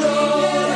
Lord. 0.00 0.75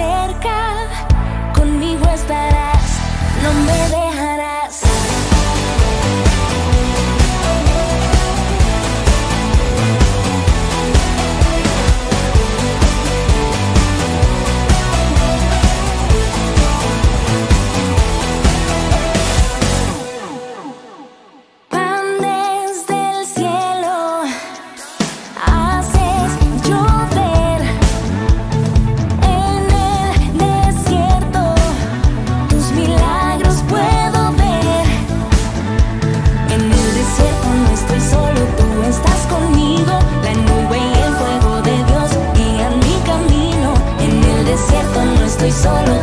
cerca, 0.00 0.88
conmigo 1.54 2.08
estarás, 2.08 2.84
no 3.42 3.52
me 3.66 3.78
dejes. 3.88 4.09
solo 45.50 45.99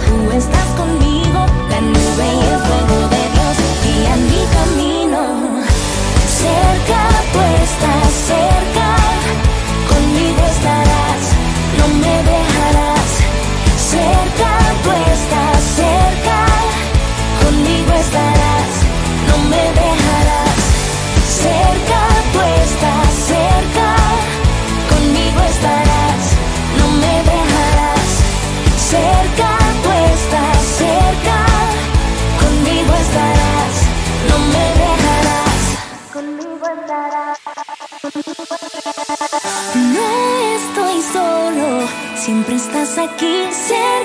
Siempre 42.27 42.55
estás 42.57 42.97
aquí, 42.97 43.47
siempre. 43.53 43.96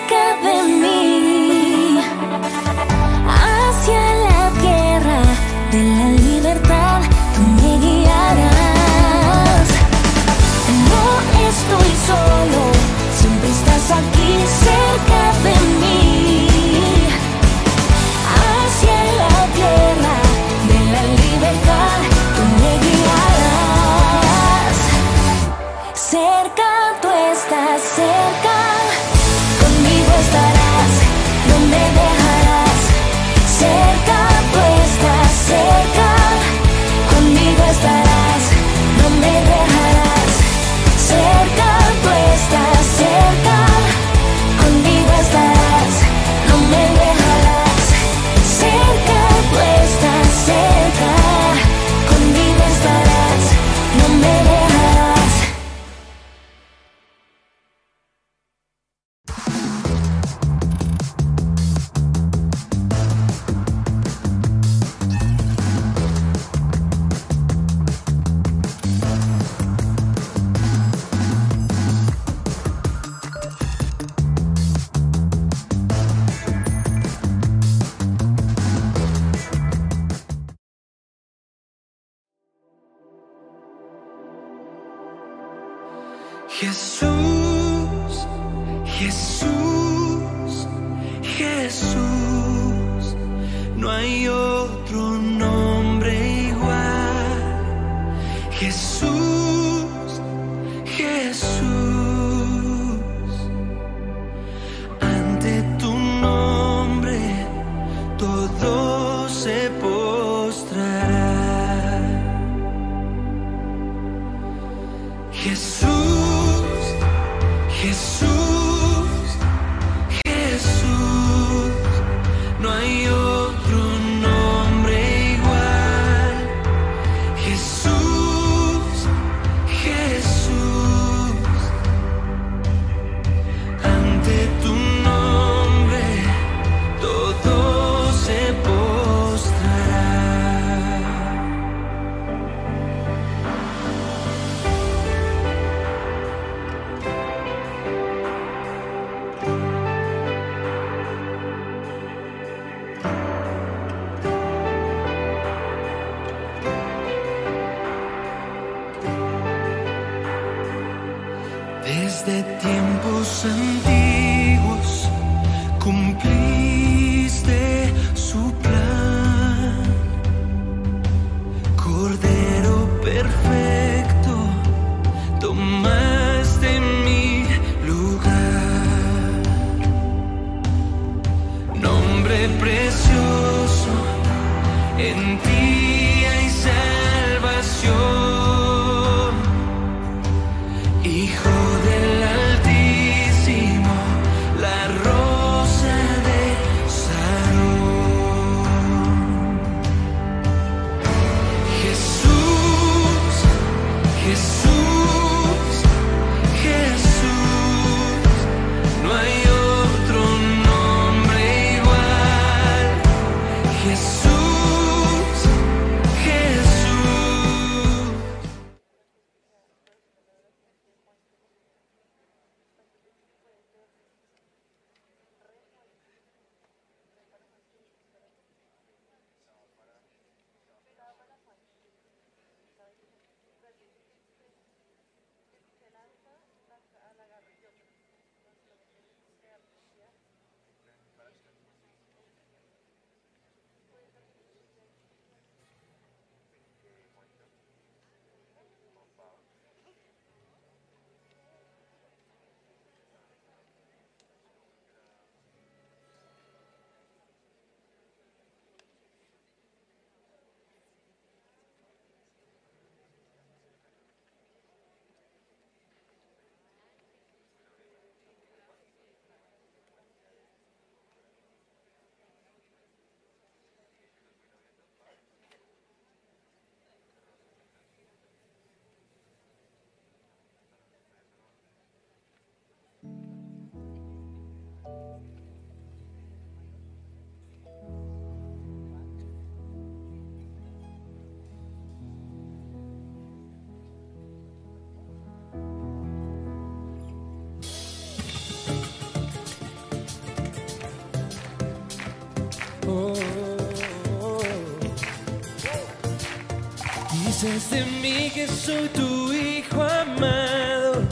Dices 307.42 307.70
de 307.72 307.84
mí 308.00 308.30
que 308.30 308.46
soy 308.46 308.88
tu 308.90 309.32
hijo 309.32 309.82
amado. 309.82 311.02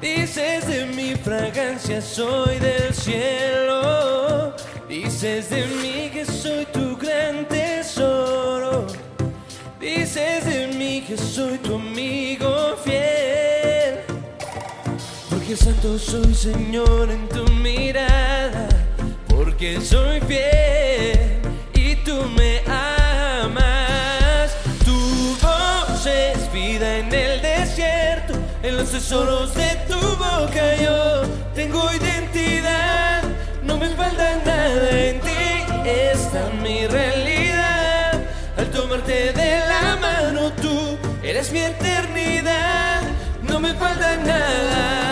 Dices 0.00 0.68
de 0.68 0.86
mi 0.86 1.16
fragancia, 1.16 2.00
soy 2.00 2.60
del 2.60 2.94
cielo. 2.94 4.54
Dices 4.88 5.50
de 5.50 5.66
mí 5.66 6.10
que 6.12 6.24
soy 6.24 6.64
tu 6.66 6.96
gran 6.96 7.44
tesoro. 7.48 8.86
Dices 9.80 10.44
de 10.44 10.68
mí 10.78 11.02
que 11.04 11.18
soy 11.18 11.58
tu 11.58 11.74
amigo 11.74 12.76
fiel. 12.84 13.98
Porque 15.28 15.56
santo 15.56 15.98
soy 15.98 16.32
Señor 16.36 17.10
en 17.10 17.28
tu 17.28 17.44
mirada. 17.54 18.68
Porque 19.26 19.80
soy 19.80 20.20
fiel. 20.20 20.81
En 28.72 28.78
los 28.78 28.90
tesoros 28.90 29.54
de 29.54 29.68
tu 29.86 30.00
boca 30.16 30.76
yo 30.82 31.24
tengo 31.54 31.92
identidad, 31.92 33.22
no 33.62 33.76
me 33.76 33.90
falta 33.90 34.38
nada 34.46 34.90
en 34.98 35.20
ti, 35.20 35.28
esta 35.84 36.48
es 36.48 36.54
mi 36.62 36.86
realidad. 36.86 38.18
Al 38.56 38.70
tomarte 38.70 39.34
de 39.34 39.60
la 39.68 39.98
mano 40.00 40.52
tú 40.52 40.96
eres 41.22 41.52
mi 41.52 41.58
eternidad, 41.58 43.02
no 43.42 43.60
me 43.60 43.74
falta 43.74 44.16
nada. 44.16 45.11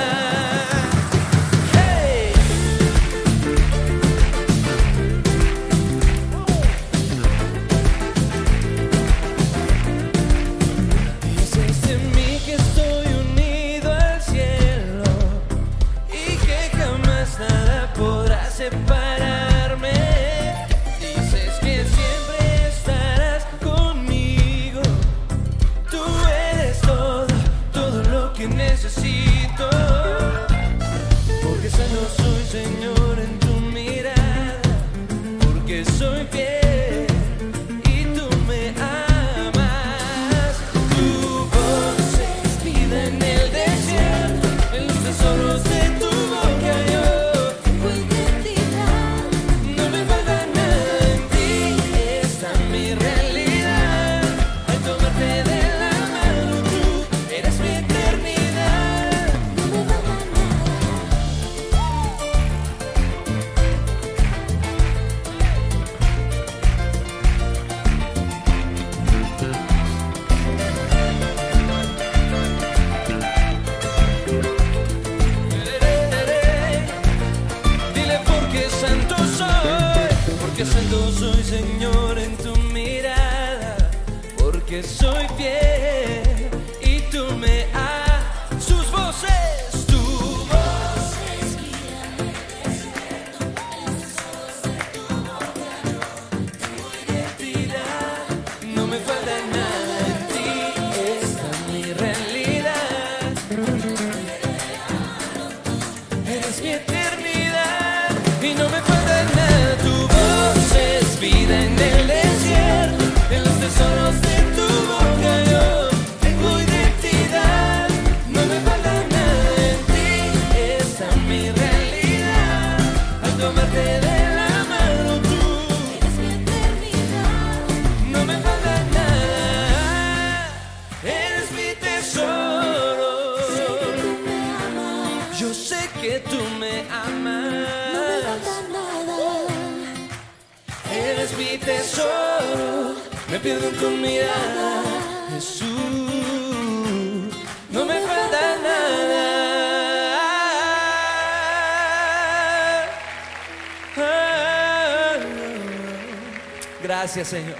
Gracias 157.13 157.41
Señor, 157.41 157.57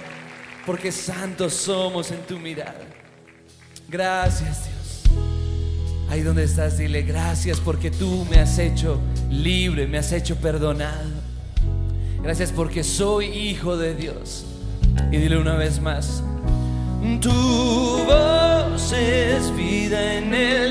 porque 0.65 0.93
santos 0.93 1.53
somos 1.53 2.09
en 2.11 2.21
tu 2.21 2.39
mirada. 2.39 2.87
Gracias 3.89 4.63
Dios. 4.63 5.17
Ahí 6.09 6.21
donde 6.21 6.45
estás, 6.45 6.77
dile 6.77 7.01
gracias 7.01 7.59
porque 7.59 7.91
tú 7.91 8.25
me 8.29 8.39
has 8.39 8.57
hecho 8.57 9.01
libre, 9.29 9.87
me 9.87 9.97
has 9.97 10.13
hecho 10.13 10.37
perdonado. 10.37 11.09
Gracias 12.23 12.53
porque 12.53 12.81
soy 12.81 13.25
hijo 13.25 13.75
de 13.75 13.93
Dios. 13.93 14.45
Y 15.11 15.17
dile 15.17 15.37
una 15.37 15.57
vez 15.57 15.81
más, 15.81 16.23
tu 17.19 17.29
voz 18.05 18.93
es 18.93 19.53
vida 19.57 20.13
en 20.13 20.33
el 20.33 20.70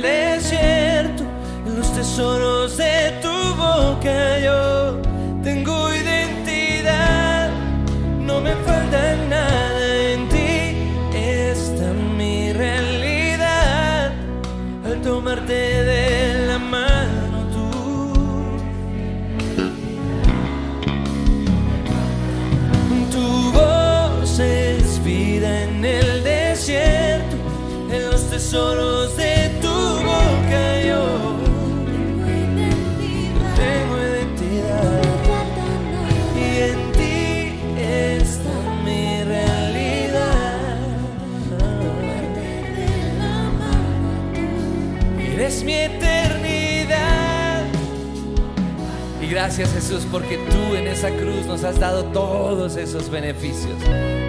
gracias 49.60 49.88
Jesús 49.88 50.06
porque 50.10 50.38
tú 50.38 50.74
en 50.74 50.86
esa 50.86 51.10
cruz 51.10 51.44
nos 51.44 51.64
has 51.64 51.78
dado 51.78 52.04
todos 52.04 52.76
esos 52.76 53.10
beneficios. 53.10 53.74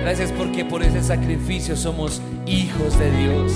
Gracias 0.02 0.30
porque 0.34 0.66
por 0.66 0.84
ese 0.84 1.02
sacrificio 1.02 1.78
somos 1.78 2.22
hijos 2.46 3.00
de 3.00 3.12
Dios. 3.12 3.54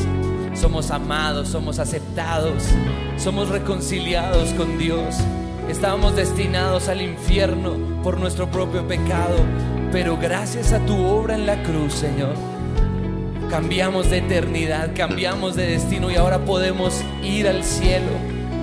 Somos 0.54 0.90
amados, 0.90 1.50
somos 1.50 1.80
aceptados, 1.80 2.64
somos 3.18 3.50
reconciliados 3.50 4.54
con 4.54 4.78
Dios. 4.78 5.18
Estábamos 5.68 6.16
destinados 6.16 6.88
al 6.88 7.02
infierno 7.02 7.74
por 8.04 8.22
nuestro 8.22 8.50
propio 8.50 8.88
pecado, 8.88 9.36
pero 9.92 10.18
gracias 10.18 10.72
a 10.72 10.80
tu 10.86 10.96
obra 10.96 11.36
en 11.36 11.46
la 11.46 11.62
cruz, 11.62 11.94
Señor, 11.94 12.36
cambiamos 13.50 14.10
de 14.10 14.20
eternidad, 14.20 14.92
cambiamos 14.96 15.58
de 15.58 15.68
destino 15.68 16.10
y 16.10 16.16
ahora 16.16 16.46
podemos 16.46 17.02
ir 17.22 17.50
al 17.50 17.66
cielo, 17.66 18.12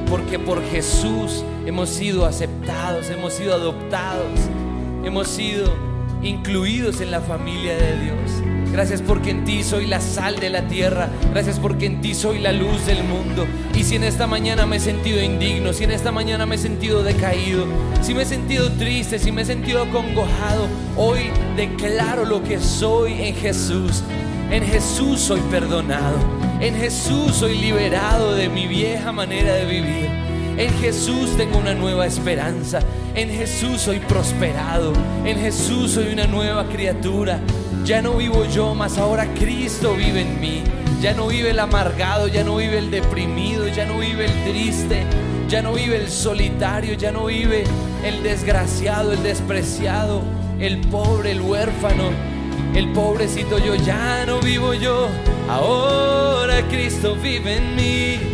porque 0.09 0.39
por 0.39 0.65
Jesús 0.71 1.45
hemos 1.67 1.89
sido 1.89 2.27
aceptados, 2.27 3.11
hemos 3.11 3.35
sido 3.35 3.55
adoptados, 3.55 4.41
hemos 5.05 5.29
sido 5.29 5.73
incluidos 6.23 7.01
en 7.01 7.11
la 7.11 7.21
familia 7.21 7.75
de 7.75 8.01
Dios. 8.01 8.43
Gracias 8.73 9.03
porque 9.03 9.31
en 9.31 9.45
ti 9.45 9.63
soy 9.63 9.87
la 9.87 10.01
sal 10.01 10.41
de 10.41 10.49
la 10.49 10.67
tierra. 10.67 11.11
Gracias 11.31 11.59
porque 11.59 11.85
en 11.85 12.01
ti 12.01 12.15
soy 12.15 12.39
la 12.39 12.53
luz 12.53 12.87
del 12.87 13.05
mundo. 13.05 13.47
Y 13.75 13.85
si 13.85 13.97
en 13.97 14.05
esta 14.05 14.27
mañana 14.27 14.65
me 14.65 14.77
he 14.77 14.81
sentido 14.81 15.23
indigno, 15.23 15.75
si 15.75 15.85
en 15.85 15.91
esta 15.91 16.11
mañana 16.11 16.47
me 16.47 16.55
he 16.55 16.59
sentido 16.59 17.03
decaído, 17.03 17.67
si 18.01 18.15
me 18.15 18.23
he 18.23 18.25
sentido 18.25 18.73
triste, 18.73 19.19
si 19.19 19.31
me 19.31 19.43
he 19.43 19.45
sentido 19.45 19.83
acongojado, 19.83 20.69
hoy 20.97 21.31
declaro 21.55 22.25
lo 22.25 22.43
que 22.43 22.59
soy 22.61 23.13
en 23.21 23.35
Jesús. 23.35 24.03
En 24.51 24.65
Jesús 24.65 25.21
soy 25.21 25.41
perdonado. 25.51 26.17
En 26.61 26.75
Jesús 26.75 27.35
soy 27.35 27.59
liberado 27.59 28.35
de 28.35 28.49
mi 28.49 28.67
vieja 28.67 29.13
manera 29.13 29.55
de 29.55 29.67
vivir. 29.67 30.22
En 30.57 30.71
Jesús 30.81 31.37
tengo 31.37 31.59
una 31.59 31.75
nueva 31.75 32.07
esperanza. 32.07 32.81
En 33.15 33.31
Jesús 33.31 33.81
soy 33.81 34.01
prosperado. 34.01 34.93
En 35.25 35.39
Jesús 35.39 35.93
soy 35.93 36.13
una 36.13 36.27
nueva 36.27 36.69
criatura. 36.69 37.41
Ya 37.85 38.03
no 38.03 38.15
vivo 38.15 38.45
yo, 38.45 38.75
mas 38.75 38.99
ahora 38.99 39.27
Cristo 39.35 39.95
vive 39.95 40.23
en 40.23 40.41
mí. 40.41 40.63
Ya 41.01 41.15
no 41.15 41.27
vive 41.27 41.51
el 41.51 41.59
amargado, 41.59 42.29
ya 42.29 42.45
no 42.45 42.57
vive 42.57 42.79
el 42.79 42.91
deprimido, 42.93 43.67
ya 43.67 43.85
no 43.87 43.99
vive 43.99 44.27
el 44.27 44.45
triste, 44.45 45.05
ya 45.49 45.61
no 45.61 45.73
vive 45.73 45.97
el 45.97 46.09
solitario, 46.09 46.95
ya 46.95 47.11
no 47.11 47.27
vive 47.27 47.65
el 48.05 48.23
desgraciado, 48.23 49.13
el 49.13 49.21
despreciado, 49.25 50.23
el 50.61 50.79
pobre, 50.79 51.33
el 51.33 51.41
huérfano, 51.41 52.11
el 52.77 52.93
pobrecito 52.93 53.59
yo. 53.59 53.75
Ya 53.75 54.25
no 54.27 54.39
vivo 54.39 54.75
yo, 54.75 55.09
ahora 55.49 56.63
Cristo 56.69 57.17
vive 57.21 57.57
en 57.57 57.75
mí. 57.75 58.32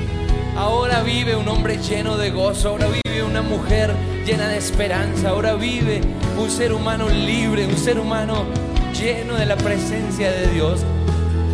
Ahora 0.59 1.05
vive 1.05 1.37
un 1.37 1.47
hombre 1.47 1.79
lleno 1.79 2.17
de 2.17 2.33
gozo, 2.33 2.71
ahora 2.71 2.89
vive 2.89 3.23
una 3.23 3.43
mujer 3.43 3.95
llena 4.27 4.49
de 4.49 4.57
esperanza, 4.59 5.29
ahora 5.29 5.55
vive 5.55 6.01
un 6.37 6.51
ser 6.51 6.73
humano 6.73 7.09
libre, 7.09 7.65
un 7.65 7.77
ser 7.77 8.01
humano 8.01 8.45
lleno 8.93 9.37
de 9.37 9.47
la 9.47 9.57
presencia 9.57 10.33
de 10.33 10.49
Dios. 10.49 10.81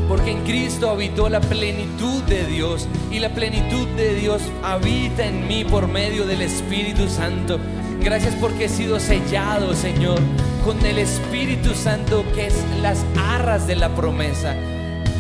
Porque 0.08 0.30
en 0.30 0.42
Cristo 0.44 0.88
habitó 0.88 1.28
la 1.28 1.42
plenitud 1.42 2.22
de 2.22 2.46
Dios 2.46 2.88
y 3.10 3.18
la 3.18 3.28
plenitud 3.28 3.86
de 3.88 4.14
Dios 4.14 4.40
habita 4.62 5.26
en 5.26 5.46
mí 5.46 5.66
por 5.66 5.86
medio 5.86 6.26
del 6.26 6.40
Espíritu 6.40 7.06
Santo. 7.06 7.58
Gracias 8.00 8.34
porque 8.36 8.64
he 8.64 8.68
sido 8.70 8.98
sellado, 9.00 9.74
Señor, 9.74 10.18
con 10.64 10.82
el 10.86 10.96
Espíritu 10.98 11.74
Santo 11.74 12.24
que 12.34 12.46
es 12.46 12.56
las 12.80 13.04
arras 13.18 13.66
de 13.66 13.76
la 13.76 13.94
promesa. 13.94 14.56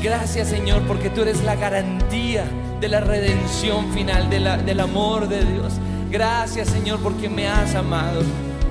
Gracias, 0.02 0.48
Señor, 0.48 0.80
porque 0.88 1.10
tú 1.10 1.20
eres 1.20 1.44
la 1.44 1.56
garantía 1.56 2.46
de 2.80 2.88
la 2.88 3.00
redención 3.00 3.92
final, 3.92 4.28
del 4.30 4.80
amor 4.80 5.28
de 5.28 5.44
Dios. 5.44 5.74
Gracias, 6.10 6.68
Señor, 6.68 7.00
porque 7.00 7.28
me 7.28 7.48
has 7.48 7.74
amado. 7.74 8.22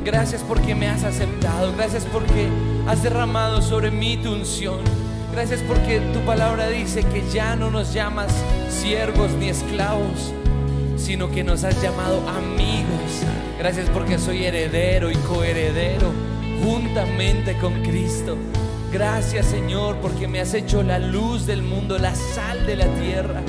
Gracias 0.05 0.43
porque 0.47 0.75
me 0.75 0.87
has 0.87 1.03
aceptado. 1.03 1.73
Gracias 1.75 2.05
porque 2.11 2.47
has 2.87 3.03
derramado 3.03 3.61
sobre 3.61 3.91
mí 3.91 4.17
tu 4.17 4.33
unción. 4.33 4.79
Gracias 5.31 5.61
porque 5.67 5.99
tu 6.13 6.19
palabra 6.21 6.69
dice 6.69 7.03
que 7.03 7.23
ya 7.31 7.55
no 7.55 7.71
nos 7.71 7.93
llamas 7.93 8.31
siervos 8.69 9.31
ni 9.31 9.49
esclavos, 9.49 10.31
sino 10.95 11.31
que 11.31 11.43
nos 11.43 11.63
has 11.63 11.81
llamado 11.81 12.21
amigos. 12.29 13.23
Gracias 13.57 13.89
porque 13.89 14.19
soy 14.19 14.45
heredero 14.45 15.09
y 15.09 15.15
coheredero 15.15 16.11
juntamente 16.63 17.57
con 17.57 17.81
Cristo. 17.81 18.37
Gracias 18.91 19.47
Señor 19.47 19.97
porque 19.97 20.27
me 20.27 20.39
has 20.39 20.53
hecho 20.53 20.83
la 20.83 20.99
luz 20.99 21.47
del 21.47 21.63
mundo, 21.63 21.97
la 21.97 22.13
sal 22.13 22.67
de 22.67 22.75
la 22.75 22.85
tierra, 22.85 23.41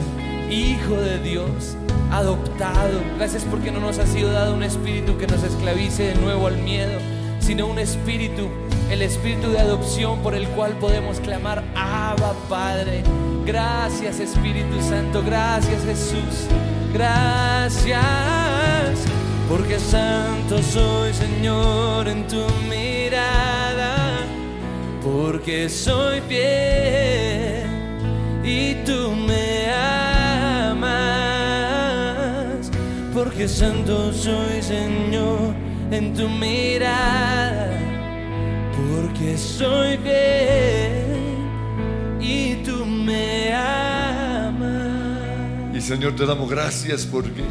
Hijo 0.50 0.96
de 0.96 1.18
Dios, 1.18 1.76
adoptado. 2.10 3.00
Gracias 3.16 3.44
porque 3.44 3.70
no 3.70 3.80
nos 3.80 3.98
ha 3.98 4.06
sido 4.06 4.30
dado 4.32 4.54
un 4.54 4.62
espíritu 4.62 5.16
que 5.18 5.26
nos 5.26 5.42
esclavice 5.42 6.04
de 6.04 6.14
nuevo 6.16 6.46
al 6.46 6.58
miedo, 6.58 6.98
sino 7.40 7.66
un 7.66 7.78
espíritu, 7.78 8.48
el 8.90 9.02
espíritu 9.02 9.50
de 9.50 9.58
adopción 9.58 10.20
por 10.20 10.34
el 10.34 10.46
cual 10.48 10.72
podemos 10.74 11.18
clamar, 11.20 11.64
Abba 11.74 12.34
Padre. 12.48 13.02
Gracias 13.46 14.20
Espíritu 14.20 14.80
Santo, 14.80 15.22
gracias 15.22 15.84
Jesús, 15.84 16.46
gracias. 16.92 18.00
Porque 19.48 19.78
santo 19.78 20.62
soy 20.62 21.12
Señor 21.12 22.08
en 22.08 22.26
tu 22.26 22.46
mirada, 22.68 24.24
porque 25.02 25.68
soy 25.68 26.20
fiel 26.22 27.64
y 28.42 28.74
tú 28.86 29.10
me 29.10 29.43
porque 33.24 33.48
santo 33.48 34.12
soy 34.12 34.60
Señor 34.60 35.54
en 35.90 36.12
tu 36.12 36.28
mirada, 36.28 37.70
porque 38.76 39.38
soy 39.38 39.96
fiel 39.96 41.38
y 42.20 42.56
tú 42.56 42.84
me 42.84 43.54
amas. 43.54 44.84
Y 45.74 45.80
Señor, 45.80 46.14
te 46.16 46.26
damos 46.26 46.50
gracias 46.50 47.06
porque 47.06 47.42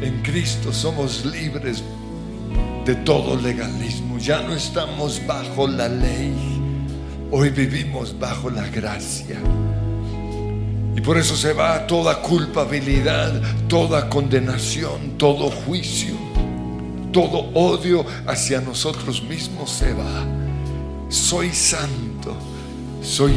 en 0.00 0.22
Cristo 0.22 0.72
somos 0.72 1.24
libres 1.24 1.82
de 2.86 2.94
todo 2.94 3.34
legalismo. 3.40 4.18
Ya 4.18 4.42
no 4.42 4.54
estamos 4.54 5.20
bajo 5.26 5.66
la 5.66 5.88
ley. 5.88 6.32
Hoy 7.32 7.50
vivimos 7.50 8.16
bajo 8.16 8.48
la 8.48 8.68
gracia. 8.68 9.40
Y 10.96 11.00
por 11.00 11.18
eso 11.18 11.36
se 11.36 11.52
va 11.52 11.86
toda 11.86 12.22
culpabilidad, 12.22 13.40
toda 13.68 14.08
condenación, 14.08 15.18
todo 15.18 15.50
juicio, 15.50 16.14
todo 17.12 17.50
odio 17.54 18.04
hacia 18.26 18.60
nosotros 18.60 19.22
mismos 19.22 19.70
se 19.70 19.92
va. 19.92 20.24
soy 21.08 21.52
santo, 21.52 22.34
soy 23.02 23.32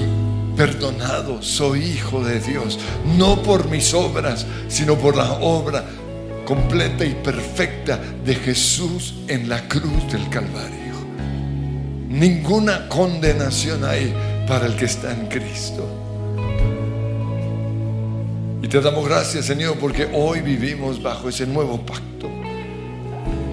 perdonado, 0.55 1.41
soy 1.41 1.83
hijo 1.83 2.23
de 2.23 2.39
Dios, 2.39 2.79
no 3.17 3.41
por 3.43 3.69
mis 3.69 3.93
obras, 3.93 4.45
sino 4.67 4.95
por 4.95 5.15
la 5.15 5.33
obra 5.33 5.85
completa 6.45 7.05
y 7.05 7.13
perfecta 7.13 7.99
de 8.25 8.33
Jesús 8.35 9.13
en 9.27 9.49
la 9.49 9.67
cruz 9.67 10.11
del 10.11 10.27
Calvario. 10.29 10.95
Ninguna 12.07 12.87
condenación 12.87 13.83
hay 13.83 14.13
para 14.47 14.65
el 14.65 14.75
que 14.75 14.85
está 14.85 15.11
en 15.11 15.27
Cristo. 15.27 16.06
Y 18.61 18.67
te 18.67 18.81
damos 18.81 19.07
gracias, 19.07 19.45
Señor, 19.45 19.77
porque 19.77 20.09
hoy 20.13 20.41
vivimos 20.41 21.01
bajo 21.01 21.29
ese 21.29 21.45
nuevo 21.45 21.85
pacto. 21.85 22.29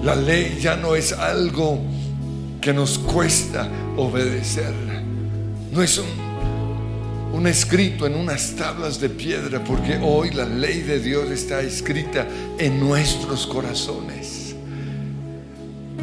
La 0.03 0.15
ley 0.15 0.57
ya 0.59 0.75
no 0.75 0.95
es 0.95 1.13
algo 1.13 1.79
que 2.59 2.73
nos 2.73 2.97
cuesta 2.97 3.69
obedecer. 3.97 4.73
No 5.71 5.81
es 5.83 5.97
un, 5.99 6.07
un 7.33 7.47
escrito 7.47 8.07
en 8.07 8.15
unas 8.15 8.55
tablas 8.55 8.99
de 8.99 9.09
piedra, 9.09 9.63
porque 9.63 9.99
hoy 10.01 10.31
la 10.31 10.45
ley 10.45 10.81
de 10.81 10.99
Dios 10.99 11.29
está 11.29 11.61
escrita 11.61 12.27
en 12.57 12.79
nuestros 12.79 13.45
corazones. 13.45 14.34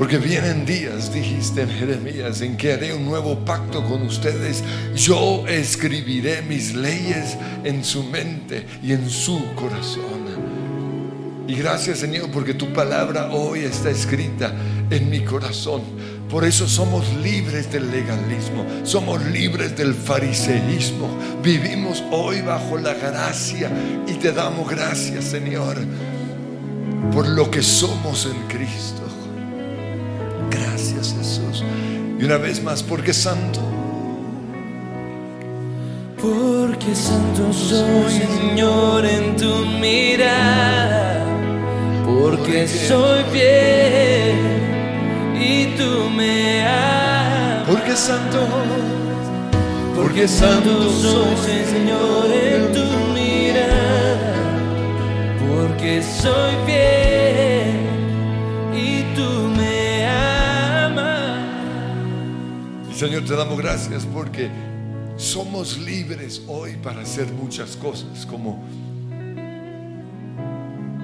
Porque 0.03 0.19
vienen 0.19 0.67
días, 0.67 1.15
dijiste 1.15 1.63
en 1.63 1.69
Jeremías, 1.69 2.41
en 2.41 2.57
que 2.57 2.73
haré 2.73 2.93
un 2.93 3.05
nuevo 3.05 3.39
pacto 3.45 3.85
con 3.85 4.03
ustedes. 4.03 4.65
Yo 4.97 5.47
escribiré 5.47 6.43
mis 6.43 6.75
leyes 6.75 7.37
en 7.63 7.85
su 7.85 8.03
mente 8.03 8.67
y 8.83 8.95
en 8.95 9.09
su 9.09 9.41
corazón. 9.55 11.45
Y 11.47 11.55
gracias 11.55 12.01
Señor 12.01 12.33
porque 12.33 12.53
tu 12.53 12.73
palabra 12.73 13.31
hoy 13.31 13.61
está 13.61 13.91
escrita 13.91 14.53
en 14.91 15.09
mi 15.09 15.21
corazón. 15.21 15.83
Por 16.29 16.45
eso 16.45 16.67
somos 16.67 17.05
libres 17.23 17.71
del 17.71 17.89
legalismo, 17.93 18.67
somos 18.83 19.25
libres 19.27 19.77
del 19.77 19.95
fariseísmo. 19.95 21.17
Vivimos 21.45 22.03
hoy 22.11 22.41
bajo 22.41 22.77
la 22.77 22.95
gracia 22.95 23.71
y 24.09 24.15
te 24.15 24.33
damos 24.33 24.69
gracias 24.69 25.27
Señor 25.27 25.77
por 27.13 27.29
lo 27.29 27.49
que 27.49 27.63
somos 27.63 28.27
en 28.27 28.49
Cristo. 28.49 29.02
Gracias 30.53 31.15
Jesús. 31.19 31.65
Y 32.19 32.25
una 32.25 32.37
vez 32.37 32.63
más, 32.63 32.83
porque 32.83 33.13
santo. 33.13 33.61
Porque 36.21 36.95
santo 36.95 37.53
soy, 37.53 38.13
Señor, 38.13 39.05
en 39.05 39.37
tu 39.37 39.67
mirada. 39.81 41.25
Porque 42.05 42.69
soy 42.69 43.25
fiel 43.33 44.37
y 45.35 45.77
tú 45.77 46.11
me 46.17 46.63
amas. 46.65 47.69
Porque 47.69 47.97
santo. 47.97 48.39
Porque 49.97 50.29
santo 50.29 50.91
soy, 50.91 51.65
Señor, 51.65 52.27
en 52.31 52.73
tu 52.73 52.85
mirada. 53.15 54.35
Porque 55.49 56.03
soy 56.03 56.55
fiel 56.67 57.77
y 58.75 59.03
tú 59.17 59.42
Señor, 63.03 63.25
te 63.25 63.35
damos 63.35 63.59
gracias 63.59 64.07
porque 64.07 64.49
somos 65.17 65.77
libres 65.77 66.41
hoy 66.47 66.77
para 66.77 67.01
hacer 67.01 67.27
muchas 67.33 67.75
cosas, 67.75 68.25
como, 68.25 68.63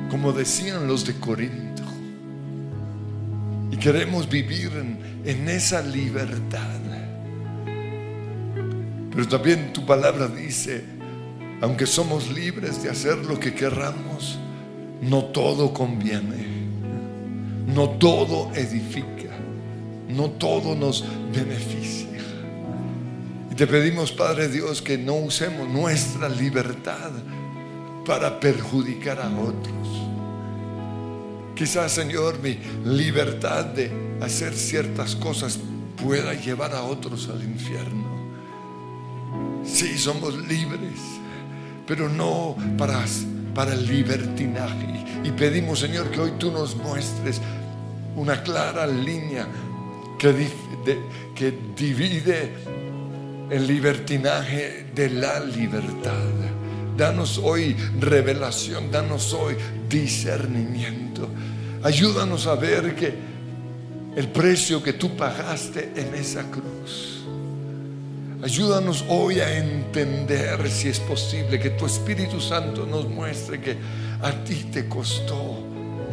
como 0.09 0.33
decían 0.33 0.87
los 0.87 1.05
de 1.05 1.15
Corinto. 1.15 1.83
Y 3.73 3.77
queremos 3.79 4.29
vivir 4.29 4.71
en, 5.25 5.49
esa 5.49 5.83
libertad. 5.83 6.79
Pero 9.11 9.27
también 9.27 9.73
tu 9.73 9.85
palabra 9.85 10.29
dice, 10.29 10.85
aunque 11.61 11.85
somos 11.85 12.31
libres 12.31 12.81
de 12.81 12.91
hacer 12.91 13.19
lo 13.27 13.41
que 13.41 13.53
querramos, 13.55 14.39
no 15.03 15.25
todo 15.25 15.75
conviene, 15.75 16.47
no 17.67 17.89
todo 17.89 18.53
edifica, 18.55 19.18
no 20.09 20.31
todo 20.31 20.75
nos 20.75 21.05
beneficia. 21.33 22.09
Y 23.51 23.55
te 23.55 23.67
pedimos, 23.67 24.13
Padre 24.13 24.49
Dios, 24.49 24.83
que 24.83 24.97
no 24.97 25.15
usemos 25.15 25.69
nuestra 25.69 26.29
libertad 26.29 27.11
para 28.07 28.41
perjudicar 28.41 29.21
a 29.21 29.29
otros. 29.29 29.89
Quizás, 31.55 31.93
Señor, 31.93 32.39
mi 32.41 32.59
libertad 32.85 33.65
de 33.65 33.91
hacer 34.21 34.55
ciertas 34.55 35.17
cosas 35.17 35.59
pueda 36.03 36.33
llevar 36.33 36.73
a 36.73 36.83
otros 36.83 37.29
al 37.29 37.43
infierno. 37.43 38.07
Sí, 39.65 39.99
somos 39.99 40.37
libres, 40.49 41.01
pero 41.87 42.09
no 42.09 42.57
para, 42.79 43.05
para 43.55 43.75
el 43.75 43.87
libertinaje. 43.87 45.05
Y 45.25 45.33
pedimos, 45.33 45.81
Señor, 45.81 46.11
que 46.11 46.21
hoy 46.21 46.33
tú 46.39 46.51
nos 46.53 46.77
muestres 46.77 47.41
una 48.15 48.43
clara 48.43 48.87
línea 48.87 49.47
que, 50.19 51.55
divide 51.77 52.51
el 53.51 53.67
libertinaje 53.67 54.87
de 54.95 55.11
la 55.11 55.41
libertad. 55.41 56.13
Danos 56.97 57.39
hoy 57.39 57.77
revelación, 58.01 58.91
danos 58.91 59.33
hoy 59.33 59.57
discernimiento. 59.89 61.29
Ayúdanos 61.83 62.49
a 62.49 62.57
ver 62.57 62.97
que 62.97 63.15
el 64.17 64.29
precio 64.29 64.83
que 64.83 64.95
tú 64.95 65.17
pagaste 65.17 65.93
en 65.95 66.15
esa 66.17 66.43
cruz. 66.51 67.23
Ayúdanos 68.43 69.05
hoy 69.09 69.39
a 69.41 69.59
entender 69.59 70.69
si 70.71 70.89
es 70.89 70.99
posible 70.99 71.61
que 71.61 71.71
tu 71.71 71.87
Espíritu 71.87 72.41
Santo 72.41 72.85
nos 72.85 73.09
muestre 73.09 73.61
que 73.61 73.77
a 74.21 74.33
ti 74.45 74.67
te 74.73 74.89
costó 74.89 75.65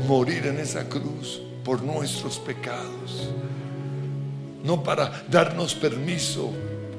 morir 0.07 0.45
en 0.45 0.59
esa 0.59 0.87
cruz 0.87 1.41
por 1.63 1.81
nuestros 1.83 2.37
pecados. 2.37 3.29
No 4.65 4.81
para 4.81 5.23
darnos 5.29 5.75
permiso 5.75 6.51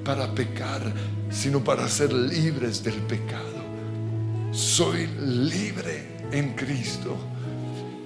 para 0.04 0.32
pecar, 0.32 0.80
sino 1.30 1.64
para 1.64 1.88
ser 1.88 2.12
libres 2.12 2.84
del 2.84 2.94
pecado. 3.02 3.56
Soy 4.52 5.08
libre 5.18 6.16
en 6.30 6.54
Cristo, 6.54 7.16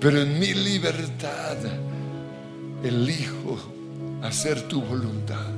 pero 0.01 0.23
en 0.23 0.38
mi 0.38 0.55
libertad 0.55 1.59
elijo 2.83 3.59
hacer 4.23 4.62
tu 4.62 4.81
voluntad, 4.81 5.53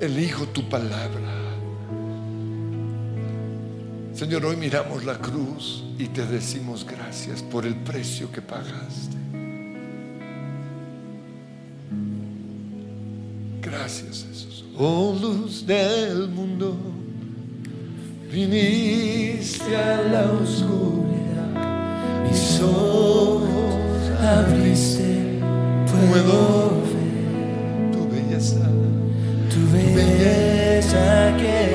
elijo 0.00 0.46
tu 0.46 0.68
palabra. 0.68 1.34
Señor, 4.14 4.44
hoy 4.44 4.56
miramos 4.56 5.04
la 5.04 5.18
cruz 5.18 5.82
y 5.98 6.06
te 6.06 6.24
decimos 6.24 6.86
gracias 6.86 7.42
por 7.42 7.66
el 7.66 7.74
precio 7.74 8.30
que 8.30 8.40
pagaste. 8.40 9.23
Gracias 13.76 14.24
Jesús. 14.28 14.64
Oh 14.78 15.16
luz 15.20 15.66
del 15.66 16.28
mundo, 16.28 16.76
viniste 18.30 19.76
a 19.76 20.02
la 20.12 20.30
oscuridad. 20.30 21.50
Mis 22.22 22.60
ojos 22.60 23.74
abriste, 24.20 25.40
puedo 25.90 26.82
ver 26.92 27.90
tu 27.92 28.08
belleza. 28.14 28.70
tu 29.50 29.60
belleza 29.72 31.36
que 31.36 31.73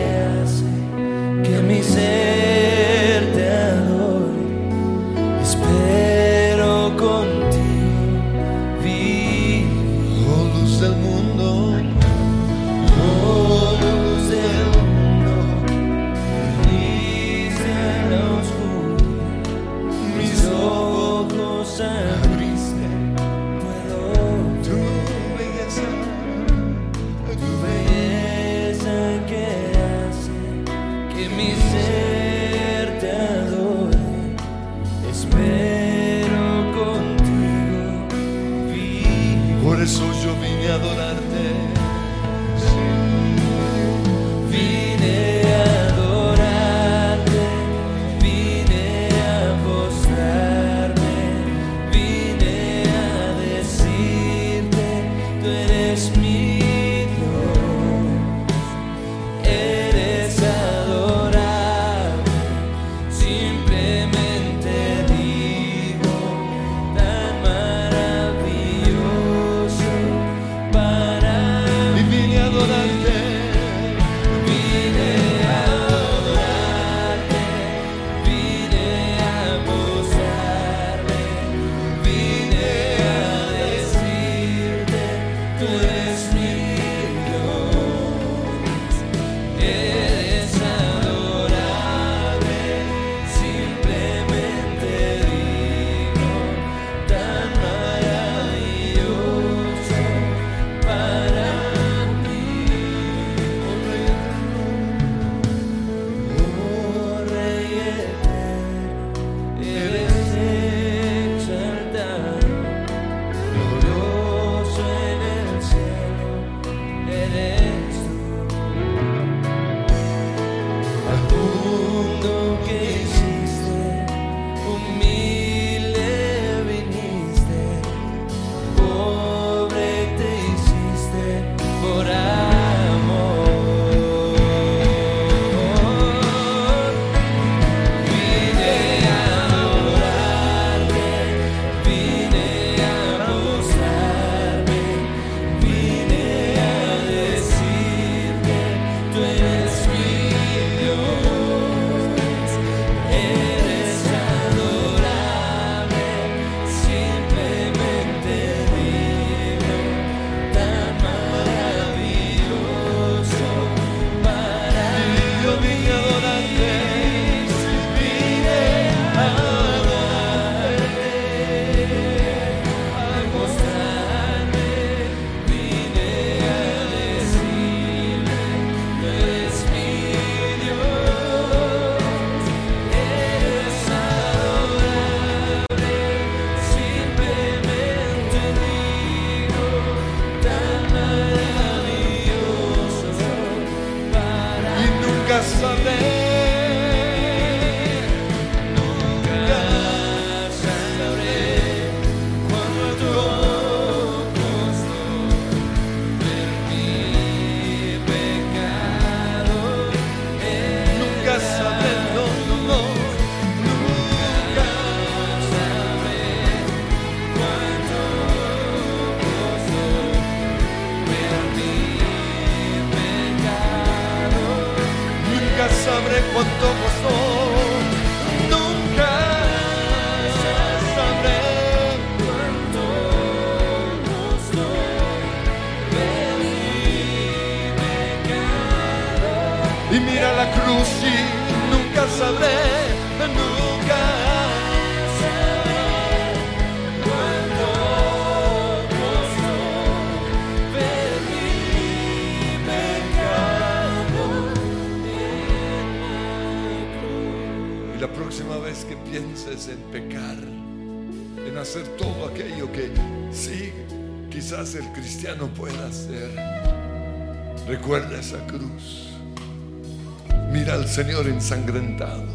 Señor 270.99 271.29
ensangrentado. 271.29 272.25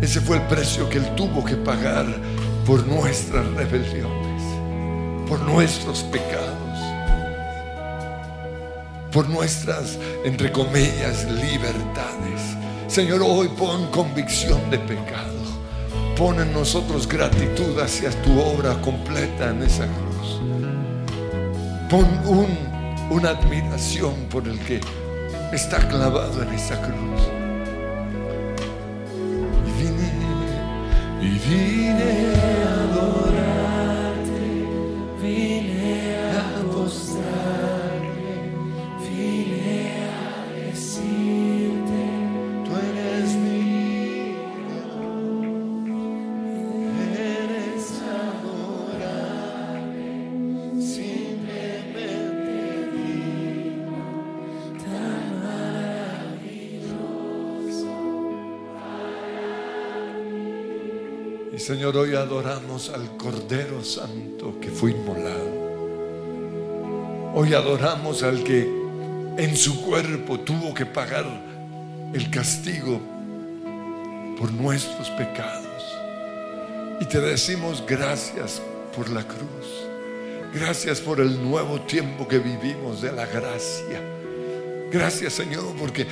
Ese 0.00 0.20
fue 0.20 0.36
el 0.36 0.42
precio 0.44 0.88
que 0.88 0.98
Él 0.98 1.12
tuvo 1.16 1.44
que 1.44 1.56
pagar 1.56 2.06
por 2.64 2.86
nuestras 2.86 3.44
rebeliones, 3.54 4.42
por 5.28 5.40
nuestros 5.40 6.04
pecados, 6.04 6.78
por 9.10 9.28
nuestras, 9.28 9.98
entre 10.24 10.52
comillas, 10.52 11.24
libertades. 11.24 12.40
Señor, 12.86 13.22
hoy 13.26 13.48
pon 13.58 13.88
convicción 13.90 14.70
de 14.70 14.78
pecado. 14.78 15.42
Pon 16.16 16.38
en 16.38 16.52
nosotros 16.52 17.08
gratitud 17.08 17.76
hacia 17.80 18.10
tu 18.22 18.40
obra 18.40 18.80
completa 18.80 19.50
en 19.50 19.64
esa 19.64 19.86
cruz. 19.86 20.40
Pon 21.90 22.06
un- 22.24 22.70
una 23.10 23.30
admiración 23.30 24.14
por 24.30 24.46
el 24.46 24.60
que 24.60 24.80
está 25.52 25.78
clavado 25.88 26.42
en 26.42 26.48
esa 26.54 26.80
cruz. 26.80 27.28
Y 29.66 29.82
vine, 29.82 30.12
y 31.20 31.38
vine 31.38 32.61
Y 61.54 61.58
Señor, 61.58 61.98
hoy 61.98 62.14
adoramos 62.14 62.88
al 62.88 63.14
Cordero 63.18 63.84
Santo 63.84 64.58
que 64.58 64.70
fue 64.70 64.92
inmolado. 64.92 65.60
Hoy 67.34 67.52
adoramos 67.52 68.22
al 68.22 68.42
que 68.42 68.62
en 69.36 69.54
su 69.54 69.84
cuerpo 69.84 70.40
tuvo 70.40 70.72
que 70.72 70.86
pagar 70.86 71.26
el 72.14 72.30
castigo 72.30 72.98
por 74.38 74.50
nuestros 74.50 75.10
pecados. 75.10 75.66
Y 77.02 77.04
te 77.04 77.20
decimos 77.20 77.84
gracias 77.86 78.62
por 78.96 79.10
la 79.10 79.22
cruz. 79.22 79.84
Gracias 80.54 81.02
por 81.02 81.20
el 81.20 81.42
nuevo 81.42 81.82
tiempo 81.82 82.26
que 82.26 82.38
vivimos 82.38 83.02
de 83.02 83.12
la 83.12 83.26
gracia. 83.26 84.00
Gracias 84.90 85.34
Señor 85.34 85.74
porque 85.78 86.06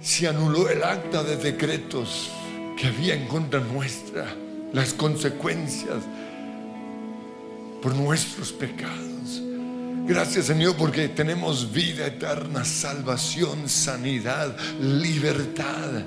se 0.00 0.26
anuló 0.26 0.68
el 0.68 0.82
acta 0.82 1.22
de 1.22 1.36
decretos 1.36 2.32
que 2.82 2.88
había 2.88 3.14
en 3.14 3.28
contra 3.28 3.60
nuestra, 3.60 4.26
las 4.72 4.92
consecuencias 4.92 5.98
por 7.80 7.94
nuestros 7.94 8.50
pecados. 8.50 9.40
Gracias 10.04 10.46
Señor 10.46 10.74
porque 10.74 11.08
tenemos 11.08 11.72
vida 11.72 12.08
eterna, 12.08 12.64
salvación, 12.64 13.68
sanidad, 13.68 14.56
libertad 14.80 16.02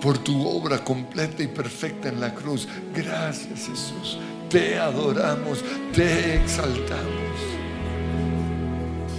por 0.00 0.18
tu 0.18 0.46
obra 0.46 0.84
completa 0.84 1.42
y 1.42 1.48
perfecta 1.48 2.08
en 2.08 2.20
la 2.20 2.32
cruz. 2.32 2.68
Gracias 2.94 3.66
Jesús. 3.66 4.16
Te 4.48 4.78
adoramos, 4.78 5.58
te 5.92 6.36
exaltamos. 6.36 7.34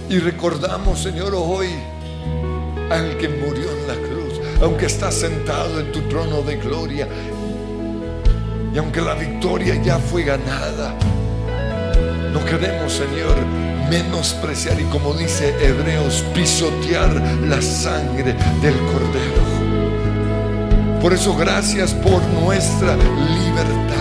Y 0.08 0.20
recordamos 0.20 1.02
Señor 1.02 1.34
hoy 1.34 1.68
al 2.88 3.18
que 3.18 3.28
murió 3.28 3.70
en 3.70 3.88
la 3.88 3.94
cruz, 3.94 4.15
aunque 4.60 4.86
está 4.86 5.10
sentado 5.10 5.80
en 5.80 5.92
tu 5.92 6.00
trono 6.02 6.42
de 6.42 6.56
gloria. 6.56 7.08
Y 8.74 8.78
aunque 8.78 9.00
la 9.00 9.14
victoria 9.14 9.80
ya 9.82 9.98
fue 9.98 10.24
ganada, 10.24 10.94
no 12.32 12.44
queremos, 12.44 12.92
Señor, 12.92 13.36
menospreciar 13.90 14.80
y 14.80 14.84
como 14.84 15.14
dice 15.14 15.54
Hebreos, 15.60 16.24
pisotear 16.34 17.14
la 17.46 17.60
sangre 17.62 18.34
del 18.60 18.76
Cordero. 18.92 19.56
Por 21.00 21.12
eso 21.12 21.36
gracias 21.36 21.94
por 21.94 22.22
nuestra 22.42 22.96
libertad. 22.96 23.96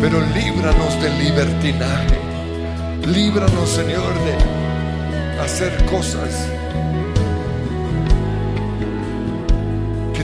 Pero 0.00 0.20
líbranos 0.34 1.00
del 1.00 1.18
libertinaje. 1.18 2.18
Líbranos, 3.06 3.68
Señor, 3.70 4.12
de 4.24 5.40
hacer 5.40 5.84
cosas 5.86 6.48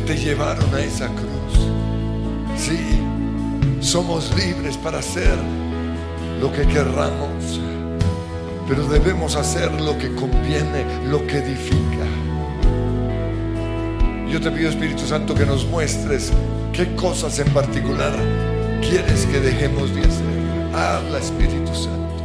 te 0.02 0.16
llevaron 0.16 0.74
a 0.74 0.80
esa 0.80 1.06
cruz. 1.08 1.68
Sí, 2.56 2.78
somos 3.80 4.34
libres 4.36 4.76
para 4.76 4.98
hacer 4.98 5.36
lo 6.40 6.52
que 6.52 6.66
querramos, 6.66 7.60
pero 8.68 8.86
debemos 8.88 9.36
hacer 9.36 9.70
lo 9.80 9.96
que 9.98 10.14
conviene, 10.14 10.84
lo 11.08 11.26
que 11.26 11.38
edifica. 11.38 12.06
Yo 14.28 14.40
te 14.40 14.50
pido, 14.50 14.70
Espíritu 14.70 15.06
Santo, 15.06 15.34
que 15.34 15.46
nos 15.46 15.66
muestres 15.66 16.32
qué 16.72 16.94
cosas 16.96 17.38
en 17.38 17.48
particular 17.52 18.12
quieres 18.80 19.26
que 19.26 19.40
dejemos 19.40 19.94
de 19.94 20.00
hacer. 20.00 20.74
Habla, 20.74 21.18
Espíritu 21.18 21.74
Santo. 21.74 22.24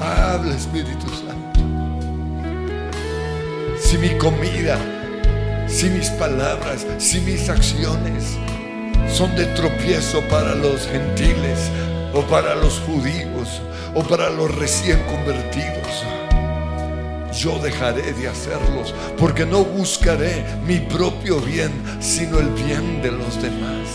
Habla, 0.00 0.54
Espíritu 0.54 1.08
Santo. 1.08 1.60
Si 3.80 3.98
mi 3.98 4.16
comida, 4.18 4.78
si 5.78 5.88
mis 5.90 6.10
palabras, 6.10 6.84
si 6.98 7.20
mis 7.20 7.48
acciones 7.48 8.36
son 9.08 9.36
de 9.36 9.44
tropiezo 9.54 10.20
para 10.22 10.56
los 10.56 10.88
gentiles 10.88 11.70
o 12.12 12.22
para 12.22 12.56
los 12.56 12.80
judíos 12.80 13.62
o 13.94 14.02
para 14.02 14.28
los 14.28 14.52
recién 14.56 14.98
convertidos, 15.04 16.02
yo 17.32 17.60
dejaré 17.60 18.12
de 18.12 18.26
hacerlos 18.26 18.92
porque 19.16 19.46
no 19.46 19.62
buscaré 19.62 20.44
mi 20.66 20.80
propio 20.80 21.40
bien, 21.40 21.70
sino 22.00 22.40
el 22.40 22.48
bien 22.48 23.00
de 23.00 23.12
los 23.12 23.40
demás. 23.40 23.86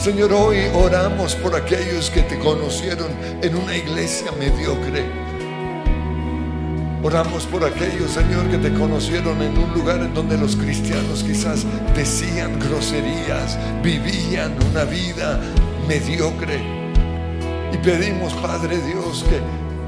Señor, 0.00 0.32
hoy 0.32 0.70
oramos 0.72 1.34
por 1.34 1.54
aquellos 1.54 2.08
que 2.08 2.22
te 2.22 2.38
conocieron 2.38 3.10
en 3.42 3.56
una 3.56 3.76
iglesia 3.76 4.32
mediocre. 4.38 5.25
Oramos 7.06 7.46
por 7.46 7.64
aquellos, 7.64 8.10
Señor, 8.10 8.50
que 8.50 8.58
te 8.58 8.74
conocieron 8.74 9.40
en 9.40 9.56
un 9.56 9.72
lugar 9.74 10.00
en 10.00 10.12
donde 10.12 10.36
los 10.36 10.56
cristianos 10.56 11.22
quizás 11.22 11.64
decían 11.94 12.58
groserías, 12.58 13.56
vivían 13.80 14.56
una 14.68 14.82
vida 14.82 15.40
mediocre. 15.86 16.60
Y 17.72 17.76
pedimos, 17.76 18.34
Padre 18.34 18.78
Dios, 18.78 19.24
que 19.28 19.40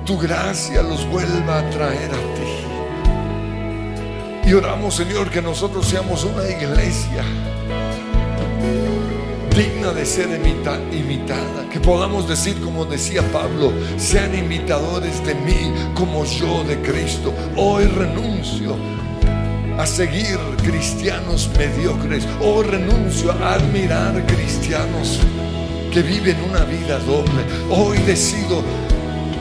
tu 0.06 0.16
gracia 0.16 0.80
los 0.80 1.04
vuelva 1.08 1.58
a 1.58 1.70
traer 1.70 2.12
a 2.12 2.18
ti. 2.36 2.52
Y 4.48 4.52
oramos, 4.54 4.94
Señor, 4.94 5.28
que 5.28 5.42
nosotros 5.42 5.88
seamos 5.88 6.22
una 6.22 6.48
iglesia 6.48 7.24
digna 9.58 9.92
de 9.92 10.06
ser 10.06 10.28
imita- 10.28 10.80
imitada. 10.92 11.68
Que 11.68 11.80
podamos 11.80 12.28
decir, 12.28 12.60
como 12.60 12.84
decía 12.84 13.22
Pablo, 13.32 13.72
sean 13.96 14.32
imitadores 14.38 15.24
de 15.26 15.34
mí 15.34 15.74
como 15.94 16.24
yo 16.24 16.62
de 16.62 16.80
Cristo. 16.80 17.34
Hoy 17.56 17.84
renuncio 17.86 18.76
a 19.76 19.84
seguir 19.84 20.38
cristianos 20.62 21.50
mediocres. 21.58 22.24
Hoy 22.40 22.66
renuncio 22.66 23.32
a 23.32 23.54
admirar 23.54 24.24
cristianos 24.26 25.18
que 25.92 26.02
viven 26.02 26.36
una 26.48 26.62
vida 26.64 27.00
doble. 27.00 27.42
Hoy 27.68 27.98
decido 28.06 28.62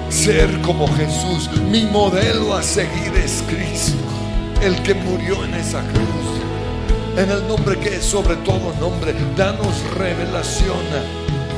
ser 0.10 0.49
como 0.62 0.88
Jesús. 0.95 1.47
Mi 1.69 1.86
modelo 1.86 2.56
a 2.56 2.63
seguir 2.63 3.13
es 3.23 3.43
Cristo, 3.47 3.99
el 4.63 4.82
que 4.82 4.95
murió 4.95 5.43
en 5.45 5.53
esa 5.53 5.82
cruz. 5.82 6.37
En 7.17 7.32
el 7.32 7.47
nombre 7.47 7.80
que 7.80 7.95
es 7.95 8.06
sobre 8.06 8.36
todo 8.38 8.75
nombre, 8.80 9.12
danos 9.36 9.82
revelación 9.97 10.86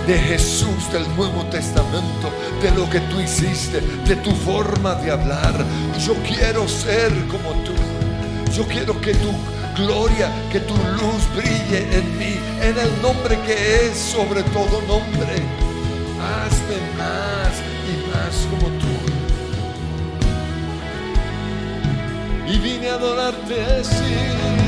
de 0.07 0.17
Jesús 0.17 0.89
del 0.93 1.05
Nuevo 1.17 1.43
Testamento, 1.47 2.31
de 2.61 2.71
lo 2.71 2.89
que 2.89 3.01
tú 3.01 3.19
hiciste, 3.19 3.81
de 3.81 4.15
tu 4.15 4.31
forma 4.31 4.95
de 4.95 5.11
hablar. 5.11 5.53
Yo 5.99 6.13
quiero 6.25 6.65
ser 6.65 7.11
como 7.27 7.51
tú. 7.65 7.73
Yo 8.53 8.65
quiero 8.69 9.01
que 9.01 9.13
tu 9.15 9.31
gloria, 9.75 10.31
que 10.49 10.61
tu 10.61 10.75
luz 10.75 11.27
brille 11.35 11.89
en 11.91 12.17
mí, 12.17 12.39
en 12.61 12.79
el 12.79 13.01
nombre 13.01 13.37
que 13.45 13.87
es 13.87 13.97
sobre 13.97 14.43
todo 14.43 14.81
nombre. 14.87 15.35
Hazme 16.23 16.77
más 16.97 17.53
y 17.85 17.95
más 18.07 18.47
como 18.49 18.67
tú. 18.79 18.95
Y 22.47 22.57
vine 22.59 22.89
a 22.91 22.93
adorarte, 22.93 23.83
sí. 23.83 24.58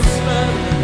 A, 0.00 0.77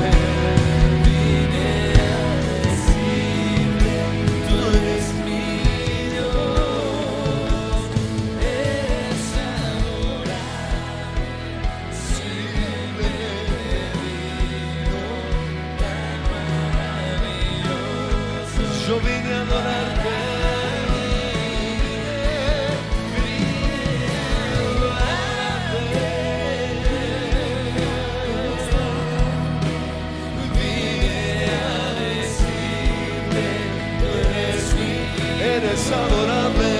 Eres 35.64 35.90
adorable, 35.90 36.72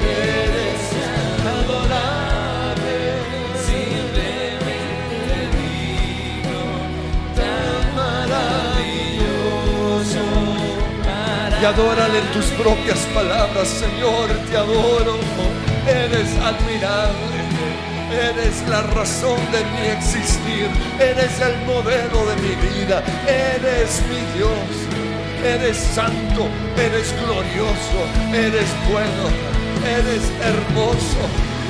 eres 0.00 0.82
adorable, 1.60 2.96
simplemente 3.68 5.36
digo, 5.58 6.64
tan 7.36 7.76
maravilloso. 7.94 9.24
Y 11.60 11.62
adórale 11.66 12.18
en 12.20 12.28
tus 12.32 12.46
propias 12.56 13.00
palabras, 13.14 13.68
Señor, 13.68 14.30
te 14.50 14.56
adoro. 14.56 15.18
Eres 15.86 16.30
admirable, 16.40 17.38
eres 18.10 18.66
la 18.66 18.80
razón 18.80 19.38
de 19.52 19.62
mi 19.74 19.88
existir, 19.88 20.70
eres 20.98 21.38
el 21.42 21.54
modelo 21.66 22.24
de 22.30 22.36
mi 22.36 22.54
vida, 22.66 23.02
eres 23.26 24.02
mi 24.08 24.20
Dios. 24.38 24.88
Eres 25.44 25.76
santo, 25.76 26.48
eres 26.80 27.12
glorioso, 27.22 27.98
eres 28.32 28.68
bueno, 28.90 29.24
eres 29.84 30.22
hermoso, 30.42 31.22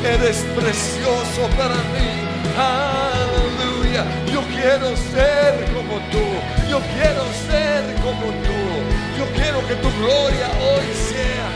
eres 0.05 0.45
precioso 0.55 1.49
para 1.57 1.77
mí. 1.95 2.11
Aleluya. 2.57 4.05
Yo 4.33 4.43
quiero 4.49 4.97
ser 4.97 5.65
como 5.73 5.97
tú. 6.13 6.25
Yo 6.69 6.81
quiero 6.95 7.25
ser 7.49 7.83
como 8.03 8.27
tú. 8.47 8.61
Yo 9.19 9.25
quiero 9.35 9.67
que 9.67 9.75
tu 9.77 9.91
gloria 9.99 10.49
hoy 10.61 10.89
sea 11.11 11.49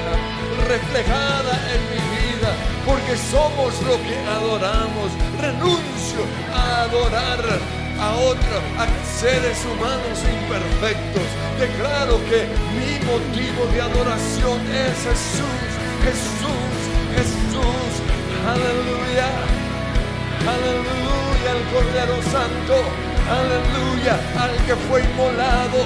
reflejada 0.67 1.53
en 1.75 1.81
mi 1.91 2.01
vida, 2.17 2.51
porque 2.87 3.17
somos 3.31 3.75
lo 3.83 3.97
que 4.03 4.17
adoramos. 4.37 5.11
Renuncio 5.41 6.23
a 6.55 6.83
adorar 6.83 7.82
a 8.03 8.17
otros, 8.17 8.63
a 8.83 8.87
seres 9.21 9.59
humanos 9.71 10.19
imperfectos. 10.27 11.29
Declaro 11.59 12.19
que 12.29 12.41
mi 12.79 12.93
motivo 13.07 13.67
de 13.73 13.81
adoración 13.81 14.59
es 14.75 14.97
Jesús, 15.07 15.69
Jesús, 16.07 16.75
Jesús. 17.15 17.91
Aleluya, 18.55 19.29
aleluya, 20.55 21.49
el 21.57 21.63
Cordero 21.73 22.17
Santo. 22.35 22.75
Aleluya, 23.41 24.15
al 24.43 24.55
que 24.67 24.75
fue 24.87 25.01
inmolado. 25.03 25.81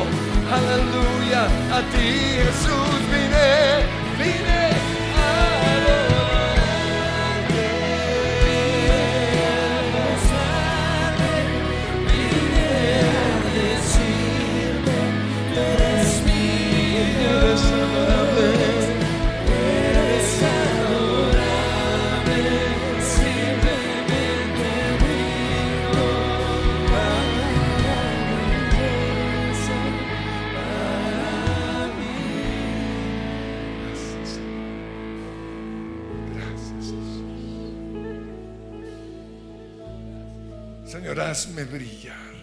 Aleluya, 0.58 1.42
a 1.76 1.80
ti 1.92 2.08
Jesús 2.40 2.96
vine, 3.12 3.84
vine 4.16 4.85
Hazme 41.18 41.64
brillar 41.64 42.36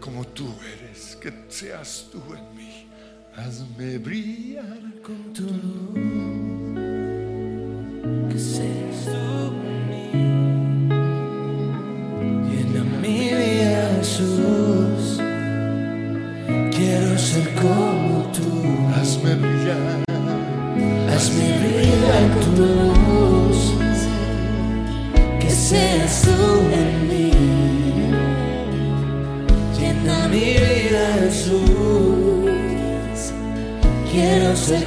como 0.00 0.24
tú 0.24 0.48
eres, 0.78 1.16
que 1.20 1.32
seas 1.48 2.08
tú 2.12 2.20
en 2.34 2.56
mí. 2.56 2.88
Hazme 3.36 3.98
brillar 3.98 4.80
con 5.02 5.32
tu 5.32 5.42
luz. 5.42 5.94
que 8.32 8.38
seas 8.38 9.04
tú 9.04 9.52
en 9.66 9.88
mí. 9.90 10.10
Llena 12.50 12.82
mi 13.00 13.18
vida, 13.30 13.84
Jesús. 13.98 15.20
Quiero 16.76 17.18
ser 17.18 17.54
como 17.54 18.30
tú. 18.32 18.48
Hazme 18.94 19.34
brillar. 19.36 20.04
Hazme 21.08 21.58
brillar 21.58 21.65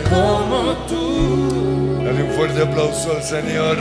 como 0.09 0.73
tú. 0.87 2.01
Dale 2.03 2.23
un 2.23 2.31
fuerte 2.31 2.61
aplauso 2.61 3.13
al 3.13 3.23
Señor. 3.23 3.77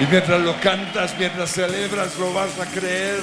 Y 0.00 0.06
mientras 0.10 0.40
lo 0.40 0.58
cantas, 0.60 1.14
mientras 1.18 1.50
celebras, 1.50 2.16
lo 2.18 2.32
vas 2.32 2.50
a 2.60 2.66
creer. 2.66 3.20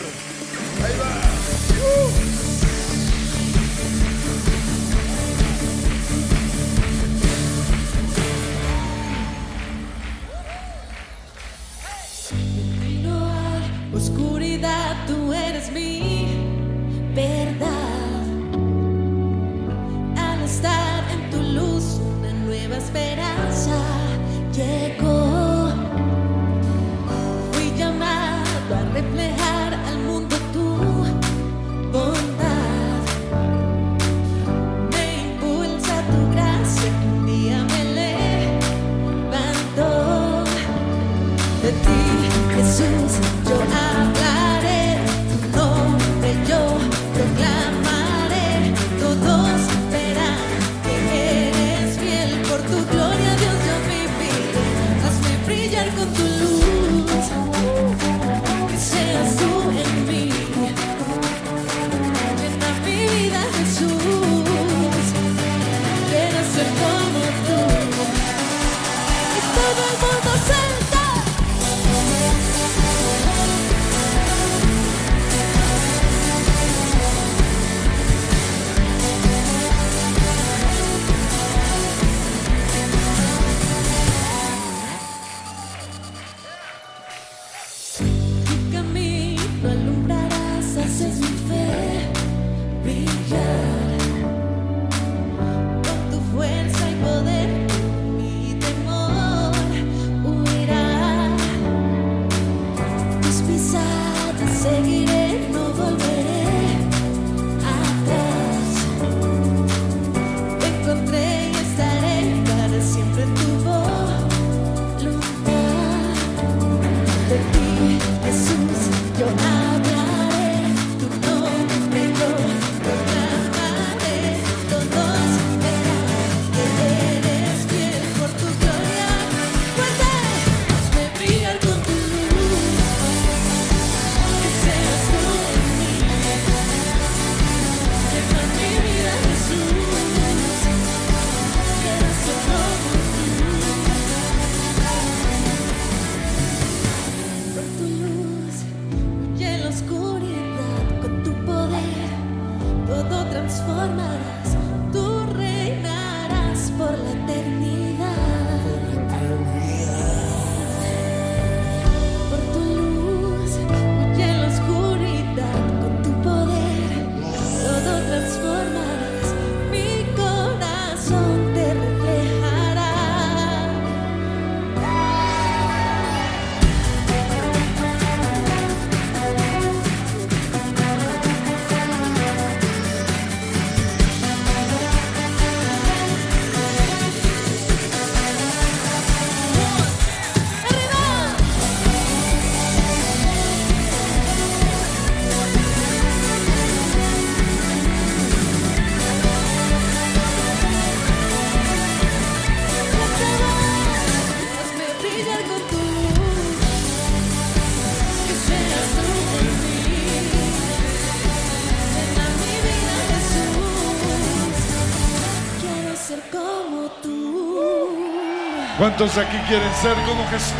¿Cuántos 218.81 219.15
aquí 219.15 219.37
quieren 219.47 219.71
ser 219.79 219.93
como 220.07 220.25
Jesús? 220.29 220.55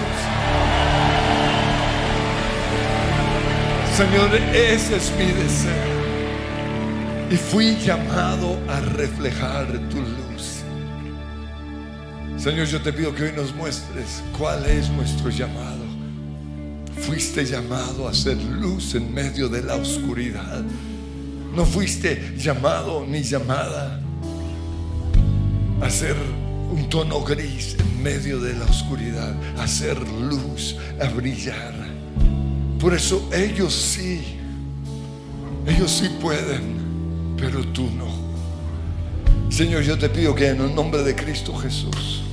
Señor, 3.97 4.36
ese 4.53 4.97
es 4.97 5.11
mi 5.17 5.26
deseo. 5.26 5.72
Y 7.32 7.36
fui 7.36 7.76
llamado 7.78 8.59
a 8.69 8.80
reflejar 8.80 9.65
tu 9.89 9.97
luz. 10.01 10.61
Señor, 12.38 12.67
yo 12.67 12.80
te 12.84 12.93
pido 12.93 13.11
que 13.15 13.24
hoy 13.24 13.32
nos 13.32 13.55
muestres 13.55 14.22
cuál 14.38 14.67
es 14.67 14.88
nuestro 14.91 15.32
llamado. 15.32 15.84
Fuiste 16.99 17.43
llamado 17.43 18.07
a 18.07 18.13
ser 18.13 18.38
luz 18.38 18.93
en 18.93 19.11
medio 19.11 19.49
de 19.49 19.63
la 19.63 19.78
oscuridad. 19.78 20.61
No 21.55 21.65
fuiste 21.65 22.36
llamado 22.38 23.03
ni 23.03 23.24
llamada 23.24 23.99
a 25.82 25.89
ser 25.89 26.15
un 26.69 26.88
tono 26.88 27.22
gris 27.22 27.78
medio 28.02 28.39
de 28.39 28.54
la 28.54 28.66
oscuridad, 28.66 29.34
hacer 29.60 29.97
luz, 30.08 30.78
a 31.02 31.08
brillar. 31.10 31.74
Por 32.80 32.93
eso 32.93 33.30
ellos 33.34 33.74
sí, 33.74 34.38
ellos 35.66 35.91
sí 35.91 36.10
pueden, 36.22 37.36
pero 37.38 37.64
tú 37.68 37.89
no. 37.91 38.10
Señor, 39.49 39.84
yo 39.84 39.97
te 39.97 40.10
pido 40.10 40.34
que 40.34 40.47
en 40.47 40.62
el 40.62 40.74
nombre 40.74 41.04
de 41.04 41.16
Cristo 41.16 41.56
Jesús, 41.56 42.24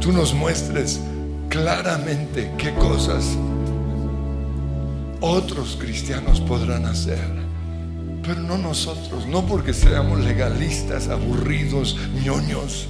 tú 0.00 0.12
nos 0.12 0.34
muestres 0.34 1.00
claramente 1.48 2.52
qué 2.58 2.72
cosas 2.74 3.36
otros 5.20 5.76
cristianos 5.80 6.40
podrán 6.40 6.84
hacer 6.84 7.46
pero 8.26 8.40
no 8.40 8.58
nosotros, 8.58 9.26
no 9.26 9.46
porque 9.46 9.72
seamos 9.72 10.18
legalistas, 10.20 11.08
aburridos, 11.08 11.96
ñoños, 12.24 12.88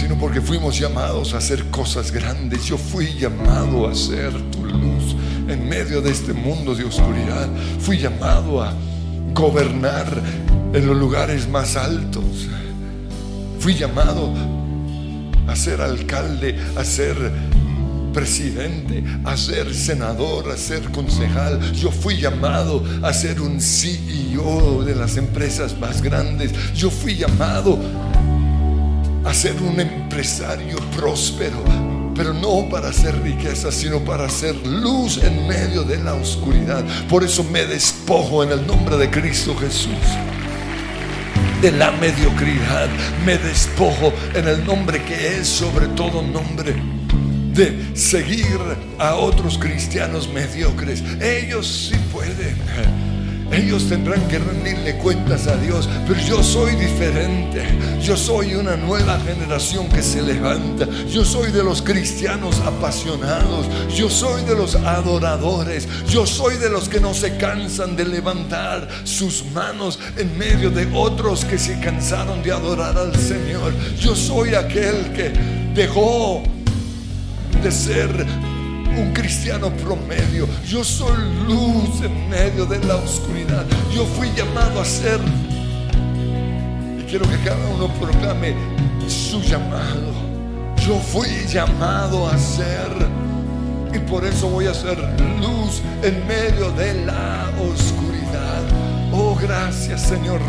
sino 0.00 0.16
porque 0.16 0.40
fuimos 0.40 0.78
llamados 0.78 1.34
a 1.34 1.36
hacer 1.36 1.66
cosas 1.66 2.10
grandes. 2.10 2.64
Yo 2.64 2.78
fui 2.78 3.12
llamado 3.18 3.86
a 3.86 3.94
ser 3.94 4.32
tu 4.50 4.64
luz 4.64 5.14
en 5.46 5.68
medio 5.68 6.00
de 6.00 6.10
este 6.10 6.32
mundo 6.32 6.74
de 6.74 6.84
oscuridad. 6.84 7.46
Fui 7.80 7.98
llamado 7.98 8.62
a 8.62 8.72
gobernar 9.34 10.06
en 10.72 10.86
los 10.86 10.96
lugares 10.96 11.46
más 11.46 11.76
altos. 11.76 12.48
Fui 13.58 13.74
llamado 13.74 14.32
a 15.46 15.54
ser 15.54 15.82
alcalde, 15.82 16.58
a 16.76 16.82
ser 16.82 17.16
presidente, 18.14 19.04
a 19.26 19.36
ser 19.36 19.74
senador, 19.74 20.50
a 20.50 20.56
ser 20.56 20.80
concejal. 20.92 21.60
Yo 21.72 21.90
fui 21.90 22.16
llamado 22.16 22.82
a 23.02 23.12
ser 23.12 23.42
un 23.42 23.60
CEO 23.60 24.82
de 24.82 24.94
las 24.94 25.18
empresas 25.18 25.78
más 25.78 26.00
grandes. 26.00 26.52
Yo 26.72 26.90
fui 26.90 27.16
llamado 27.16 27.78
a 29.24 29.34
ser 29.34 29.60
un 29.62 29.80
empresario 29.80 30.78
próspero, 30.96 31.62
pero 32.14 32.32
no 32.32 32.68
para 32.68 32.88
hacer 32.88 33.20
riqueza, 33.22 33.70
sino 33.70 34.00
para 34.00 34.26
hacer 34.26 34.54
luz 34.66 35.22
en 35.22 35.46
medio 35.46 35.82
de 35.84 35.98
la 35.98 36.14
oscuridad. 36.14 36.84
Por 37.08 37.24
eso 37.24 37.44
me 37.44 37.66
despojo 37.66 38.42
en 38.42 38.52
el 38.52 38.66
nombre 38.66 38.96
de 38.96 39.10
Cristo 39.10 39.54
Jesús 39.56 39.94
de 41.60 41.72
la 41.72 41.90
mediocridad. 41.92 42.88
Me 43.24 43.36
despojo 43.36 44.12
en 44.34 44.48
el 44.48 44.64
nombre 44.64 45.02
que 45.04 45.38
es 45.38 45.46
sobre 45.46 45.88
todo 45.88 46.22
nombre 46.22 46.74
de 47.52 47.94
seguir 47.94 48.58
a 48.98 49.16
otros 49.16 49.58
cristianos 49.58 50.28
mediocres. 50.28 51.02
Ellos 51.20 51.90
sí 51.90 51.98
pueden. 52.12 52.56
Ellos 53.52 53.88
tendrán 53.88 54.26
que 54.28 54.38
rendirle 54.38 54.96
cuentas 54.98 55.46
a 55.48 55.56
Dios, 55.56 55.88
pero 56.06 56.20
yo 56.20 56.42
soy 56.42 56.76
diferente. 56.76 57.66
Yo 58.00 58.16
soy 58.16 58.54
una 58.54 58.76
nueva 58.76 59.18
generación 59.20 59.88
que 59.88 60.02
se 60.02 60.22
levanta. 60.22 60.86
Yo 61.08 61.24
soy 61.24 61.50
de 61.50 61.64
los 61.64 61.82
cristianos 61.82 62.60
apasionados. 62.60 63.66
Yo 63.94 64.08
soy 64.08 64.44
de 64.44 64.54
los 64.54 64.76
adoradores. 64.76 65.88
Yo 66.08 66.26
soy 66.26 66.58
de 66.58 66.70
los 66.70 66.88
que 66.88 67.00
no 67.00 67.12
se 67.12 67.36
cansan 67.36 67.96
de 67.96 68.04
levantar 68.04 68.88
sus 69.04 69.44
manos 69.46 69.98
en 70.16 70.36
medio 70.38 70.70
de 70.70 70.88
otros 70.94 71.44
que 71.44 71.58
se 71.58 71.78
cansaron 71.80 72.42
de 72.42 72.52
adorar 72.52 72.96
al 72.96 73.16
Señor. 73.16 73.72
Yo 73.98 74.14
soy 74.14 74.54
aquel 74.54 75.12
que 75.12 75.32
dejó 75.74 76.42
de 77.62 77.70
ser 77.70 78.26
un 78.96 79.12
cristiano 79.12 79.70
promedio. 79.70 80.48
Yo 80.66 80.84
soy 80.84 81.16
luz 81.46 82.00
en 82.02 82.28
medio 82.28 82.66
de 82.66 82.78
la 82.84 82.96
oscuridad. 82.96 83.64
Yo 83.94 84.04
fui 84.04 84.30
llamado 84.36 84.80
a 84.80 84.84
ser. 84.84 85.20
Y 86.98 87.02
quiero 87.04 87.28
que 87.28 87.36
cada 87.44 87.66
uno 87.68 87.88
proclame 88.00 88.54
su 89.08 89.40
llamado. 89.42 90.12
Yo 90.86 90.98
fui 90.98 91.28
llamado 91.48 92.28
a 92.28 92.38
ser. 92.38 92.90
Y 93.92 93.98
por 93.98 94.24
eso 94.24 94.48
voy 94.48 94.66
a 94.66 94.74
ser 94.74 94.98
luz 95.40 95.82
en 96.02 96.26
medio 96.26 96.70
de 96.72 97.04
la 97.04 97.50
oscuridad. 97.60 98.62
Oh, 99.12 99.36
gracias 99.40 100.02
Señor. 100.02 100.40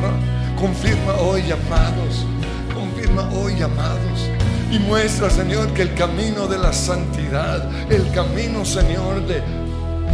Confirma 0.59 1.13
hoy 1.15 1.41
llamados. 1.43 2.25
Confirma 2.73 3.29
hoy 3.33 3.55
llamados 3.55 4.40
y 4.71 4.79
muestra, 4.79 5.29
Señor, 5.29 5.73
que 5.73 5.81
el 5.81 5.93
camino 5.95 6.47
de 6.47 6.57
la 6.57 6.71
santidad, 6.71 7.69
el 7.91 8.09
camino, 8.11 8.63
Señor, 8.63 9.25
de 9.27 9.41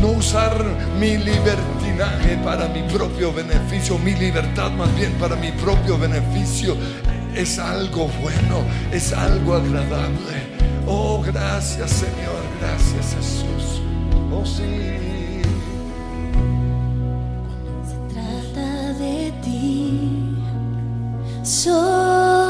no 0.01 0.09
usar 0.09 0.63
mi 0.99 1.17
libertinaje 1.17 2.37
para 2.43 2.67
mi 2.67 2.81
propio 2.83 3.31
beneficio, 3.31 3.97
mi 3.99 4.13
libertad 4.13 4.71
más 4.71 4.93
bien 4.95 5.13
para 5.13 5.35
mi 5.35 5.51
propio 5.51 5.97
beneficio, 5.97 6.75
es 7.35 7.59
algo 7.59 8.09
bueno, 8.21 8.63
es 8.91 9.13
algo 9.13 9.55
agradable. 9.55 10.57
Oh, 10.87 11.21
gracias, 11.21 11.91
Señor, 11.91 12.41
gracias, 12.59 13.15
Jesús. 13.15 13.81
Oh, 14.31 14.45
sí. 14.45 15.41
Se 17.85 18.13
trata 18.13 18.93
de 18.93 19.33
ti, 19.43 20.35
soy. 21.43 22.46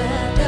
Se 0.00 0.39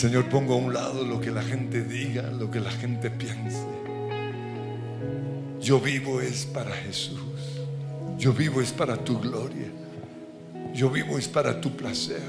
Señor, 0.00 0.30
pongo 0.30 0.54
a 0.54 0.56
un 0.56 0.72
lado 0.72 1.04
lo 1.04 1.20
que 1.20 1.30
la 1.30 1.42
gente 1.42 1.84
diga, 1.84 2.22
lo 2.30 2.50
que 2.50 2.58
la 2.58 2.70
gente 2.70 3.10
piense. 3.10 3.66
Yo 5.60 5.78
vivo 5.78 6.22
es 6.22 6.46
para 6.46 6.70
Jesús. 6.70 7.20
Yo 8.16 8.32
vivo 8.32 8.62
es 8.62 8.72
para 8.72 8.96
tu 8.96 9.20
gloria. 9.20 9.66
Yo 10.72 10.88
vivo 10.88 11.18
es 11.18 11.28
para 11.28 11.60
tu 11.60 11.76
placer. 11.76 12.22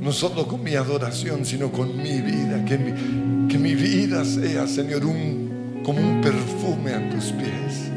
No 0.00 0.10
solo 0.10 0.48
con 0.48 0.62
mi 0.62 0.74
adoración, 0.74 1.44
sino 1.44 1.70
con 1.70 1.94
mi 1.94 2.22
vida. 2.22 2.64
Que 2.64 2.78
mi, 2.78 3.46
que 3.46 3.58
mi 3.58 3.74
vida 3.74 4.24
sea, 4.24 4.66
Señor, 4.66 5.04
un, 5.04 5.82
como 5.84 6.00
un 6.00 6.22
perfume 6.22 6.94
a 6.94 7.10
tus 7.10 7.24
pies. 7.24 7.90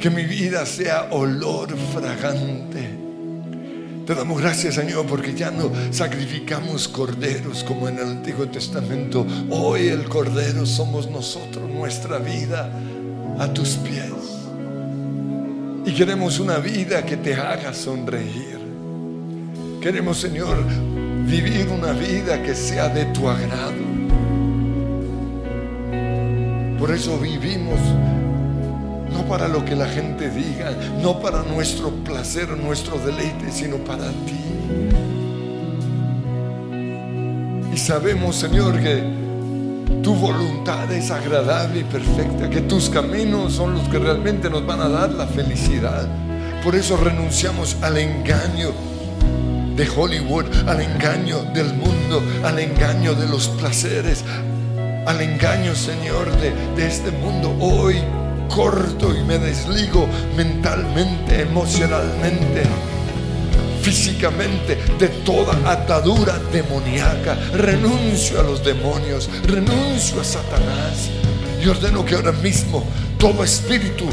Que 0.00 0.08
mi 0.08 0.24
vida 0.24 0.64
sea 0.64 1.08
olor 1.10 1.76
fragante. 1.92 2.99
Te 4.10 4.16
damos 4.16 4.40
gracias, 4.40 4.74
Señor, 4.74 5.06
porque 5.06 5.34
ya 5.34 5.52
no 5.52 5.70
sacrificamos 5.92 6.88
corderos 6.88 7.62
como 7.62 7.88
en 7.88 7.96
el 7.96 8.08
Antiguo 8.08 8.48
Testamento. 8.48 9.24
Hoy 9.50 9.86
el 9.86 10.08
cordero 10.08 10.66
somos 10.66 11.08
nosotros, 11.08 11.70
nuestra 11.70 12.18
vida 12.18 12.72
a 13.38 13.46
tus 13.52 13.76
pies. 13.76 14.10
Y 15.86 15.94
queremos 15.94 16.40
una 16.40 16.58
vida 16.58 17.06
que 17.06 17.18
te 17.18 17.34
haga 17.34 17.72
sonreír. 17.72 18.58
Queremos, 19.80 20.18
Señor, 20.18 20.58
vivir 21.24 21.68
una 21.68 21.92
vida 21.92 22.42
que 22.42 22.56
sea 22.56 22.88
de 22.88 23.04
tu 23.14 23.28
agrado. 23.28 23.70
Por 26.80 26.90
eso 26.90 27.16
vivimos 27.16 27.78
no 29.12 29.26
para 29.26 29.48
lo 29.48 29.64
que 29.64 29.76
la 29.76 29.86
gente 29.86 30.30
diga, 30.30 30.72
no 31.02 31.20
para 31.20 31.42
nuestro 31.42 31.90
placer, 31.90 32.48
nuestro 32.50 32.98
deleite, 32.98 33.50
sino 33.52 33.76
para 33.78 34.08
ti. 34.08 34.40
Y 37.72 37.76
sabemos, 37.76 38.36
Señor, 38.36 38.80
que 38.80 39.02
tu 40.02 40.14
voluntad 40.14 40.90
es 40.92 41.10
agradable 41.10 41.80
y 41.80 41.84
perfecta, 41.84 42.48
que 42.48 42.62
tus 42.62 42.88
caminos 42.88 43.52
son 43.52 43.74
los 43.74 43.88
que 43.88 43.98
realmente 43.98 44.48
nos 44.48 44.66
van 44.66 44.80
a 44.80 44.88
dar 44.88 45.12
la 45.12 45.26
felicidad. 45.26 46.08
Por 46.64 46.74
eso 46.74 46.96
renunciamos 46.96 47.76
al 47.82 47.98
engaño 47.98 48.72
de 49.76 49.88
Hollywood, 49.88 50.46
al 50.66 50.80
engaño 50.80 51.42
del 51.54 51.72
mundo, 51.74 52.22
al 52.44 52.58
engaño 52.58 53.14
de 53.14 53.26
los 53.28 53.48
placeres, 53.48 54.24
al 55.06 55.20
engaño, 55.20 55.74
Señor, 55.74 56.30
de, 56.38 56.86
este 56.86 57.10
mundo. 57.10 57.54
Hoy 57.60 57.96
corto 58.50 59.14
y 59.14 59.22
me 59.22 59.38
desligo 59.38 60.06
mentalmente, 60.36 61.42
emocionalmente, 61.42 62.64
físicamente 63.80 64.76
de 64.98 65.08
toda 65.24 65.54
atadura 65.70 66.38
demoníaca. 66.52 67.36
Renuncio 67.54 68.40
a 68.40 68.42
los 68.42 68.62
demonios, 68.64 69.30
renuncio 69.44 70.20
a 70.20 70.24
Satanás 70.24 71.08
y 71.62 71.68
ordeno 71.68 72.04
que 72.04 72.16
ahora 72.16 72.32
mismo 72.32 72.84
todo 73.18 73.44
espíritu 73.44 74.06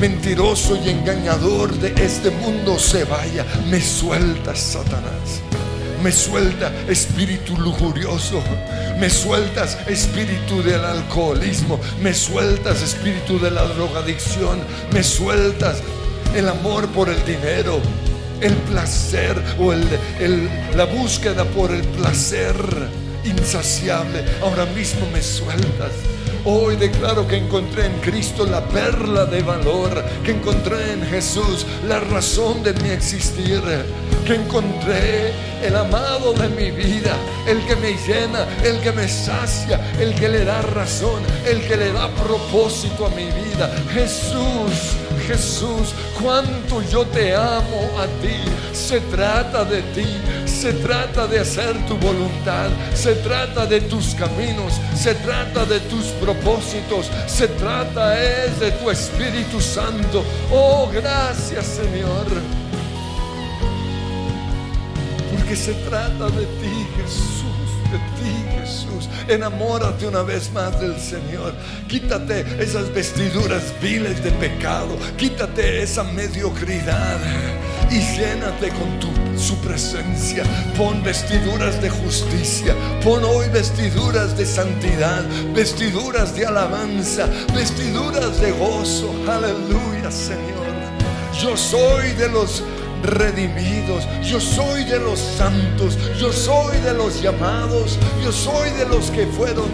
mentiroso 0.00 0.78
y 0.84 0.88
engañador 0.88 1.72
de 1.78 1.88
este 2.04 2.30
mundo 2.30 2.78
se 2.78 3.04
vaya. 3.04 3.44
Me 3.70 3.80
suelta 3.80 4.56
Satanás. 4.56 5.42
Me 6.02 6.12
suelta 6.12 6.72
espíritu 6.88 7.56
lujurioso. 7.58 8.42
Me 8.98 9.10
sueltas 9.10 9.76
espíritu 9.86 10.62
del 10.62 10.82
alcoholismo. 10.82 11.78
Me 12.00 12.14
sueltas 12.14 12.82
espíritu 12.82 13.38
de 13.38 13.50
la 13.50 13.64
drogadicción. 13.64 14.60
Me 14.94 15.02
sueltas 15.02 15.82
el 16.34 16.48
amor 16.48 16.88
por 16.88 17.10
el 17.10 17.22
dinero. 17.26 17.80
El 18.40 18.54
placer 18.54 19.36
o 19.58 19.74
el, 19.74 19.84
la 20.74 20.86
búsqueda 20.86 21.44
por 21.44 21.70
el 21.70 21.82
placer 21.82 22.56
insaciable. 23.24 24.24
Ahora 24.42 24.64
mismo 24.66 25.06
me 25.12 25.20
sueltas. 25.20 25.92
Hoy 26.46 26.76
declaro 26.76 27.28
que 27.28 27.36
encontré 27.36 27.84
en 27.84 28.00
Cristo 28.00 28.46
la 28.46 28.64
perla 28.64 29.26
de 29.26 29.42
valor, 29.42 30.02
que 30.24 30.30
encontré 30.30 30.94
en 30.94 31.02
Jesús 31.02 31.66
la 31.86 32.00
razón 32.00 32.62
de 32.62 32.72
mi 32.72 32.88
existir, 32.88 33.60
encontré 34.34 35.32
el 35.62 35.76
amado 35.76 36.32
de 36.32 36.48
mi 36.48 36.70
vida, 36.70 37.16
el 37.46 37.64
que 37.66 37.76
me 37.76 37.92
llena, 37.92 38.46
el 38.64 38.80
que 38.80 38.92
me 38.92 39.08
sacia, 39.08 39.80
el 39.98 40.14
que 40.14 40.28
le 40.28 40.44
da 40.44 40.62
razón, 40.62 41.22
el 41.46 41.66
que 41.66 41.76
le 41.76 41.92
da 41.92 42.08
propósito 42.10 43.06
a 43.06 43.10
mi 43.10 43.24
vida. 43.24 43.70
Jesús, 43.92 44.96
Jesús, 45.26 45.94
cuánto 46.20 46.82
yo 46.90 47.04
te 47.06 47.34
amo 47.34 47.90
a 47.98 48.06
ti. 48.22 48.36
Se 48.72 49.00
trata 49.00 49.64
de 49.64 49.82
ti, 49.94 50.06
se 50.46 50.72
trata 50.74 51.26
de 51.26 51.40
hacer 51.40 51.74
tu 51.86 51.96
voluntad, 51.96 52.68
se 52.94 53.14
trata 53.16 53.66
de 53.66 53.80
tus 53.82 54.14
caminos, 54.14 54.74
se 54.96 55.14
trata 55.16 55.64
de 55.64 55.80
tus 55.80 56.06
propósitos, 56.20 57.10
se 57.26 57.48
trata 57.48 58.20
es 58.20 58.58
de 58.60 58.70
tu 58.72 58.90
Espíritu 58.90 59.60
Santo. 59.60 60.24
Oh, 60.52 60.88
gracias 60.92 61.66
Señor. 61.66 62.69
Porque 65.50 65.64
se 65.64 65.74
trata 65.88 66.26
de 66.26 66.46
ti, 66.46 66.86
Jesús, 66.96 67.90
de 67.90 67.98
ti, 68.14 68.60
Jesús. 68.60 69.08
Enamórate 69.26 70.06
una 70.06 70.22
vez 70.22 70.52
más 70.52 70.80
del 70.80 70.96
Señor. 71.00 71.52
Quítate 71.88 72.46
esas 72.62 72.94
vestiduras 72.94 73.74
viles 73.82 74.22
de 74.22 74.30
pecado. 74.30 74.96
Quítate 75.16 75.82
esa 75.82 76.04
mediocridad 76.04 77.18
y 77.90 77.98
llénate 77.98 78.68
con 78.68 79.00
tu, 79.00 79.08
su 79.36 79.56
presencia. 79.56 80.44
Pon 80.76 81.02
vestiduras 81.02 81.82
de 81.82 81.90
justicia. 81.90 82.76
Pon 83.02 83.24
hoy 83.24 83.48
vestiduras 83.48 84.38
de 84.38 84.46
santidad, 84.46 85.24
vestiduras 85.52 86.36
de 86.36 86.46
alabanza, 86.46 87.28
vestiduras 87.52 88.40
de 88.40 88.52
gozo. 88.52 89.12
Aleluya, 89.28 90.12
Señor. 90.12 90.60
Yo 91.42 91.56
soy 91.56 92.12
de 92.12 92.28
los 92.28 92.62
redimidos, 93.02 94.06
yo 94.22 94.40
soy 94.40 94.84
de 94.84 94.98
los 94.98 95.18
santos, 95.18 95.98
yo 96.18 96.32
soy 96.32 96.78
de 96.78 96.94
los 96.94 97.20
llamados, 97.22 97.98
yo 98.22 98.32
soy 98.32 98.70
de 98.70 98.86
los 98.86 99.10
que 99.10 99.26
fueron 99.26 99.66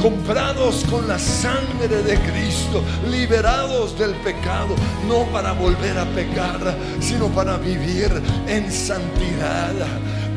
comprados 0.00 0.84
con 0.90 1.06
la 1.06 1.18
sangre 1.18 1.88
de 1.88 2.18
Cristo, 2.20 2.82
liberados 3.10 3.98
del 3.98 4.14
pecado, 4.16 4.74
no 5.06 5.24
para 5.32 5.52
volver 5.52 5.98
a 5.98 6.06
pecar, 6.06 6.76
sino 7.00 7.28
para 7.28 7.58
vivir 7.58 8.10
en 8.46 8.72
santidad, 8.72 9.74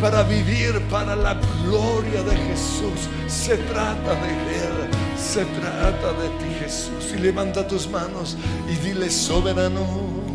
para 0.02 0.24
vivir 0.24 0.82
para 0.90 1.16
la 1.16 1.36
gloria 1.64 2.24
de 2.24 2.36
Jesús. 2.36 3.08
Se 3.28 3.56
trata 3.56 4.16
de 4.16 4.30
Él, 4.30 4.90
se 5.18 5.46
trata 5.46 6.12
de 6.22 6.30
ti 6.40 6.56
Jesús. 6.60 7.14
Y 7.16 7.20
levanta 7.20 7.66
tus 7.66 7.88
manos 7.88 8.38
y 8.70 8.76
dile 8.86 9.10
soberano. 9.10 10.33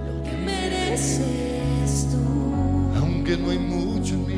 lo 0.06 0.22
que 0.22 0.36
mereces 0.36 2.08
tú, 2.10 2.98
Aunque 2.98 3.36
no 3.38 3.50
hay 3.50 3.58
mucho 3.58 4.14
en 4.14 4.26
mí, 4.26 4.35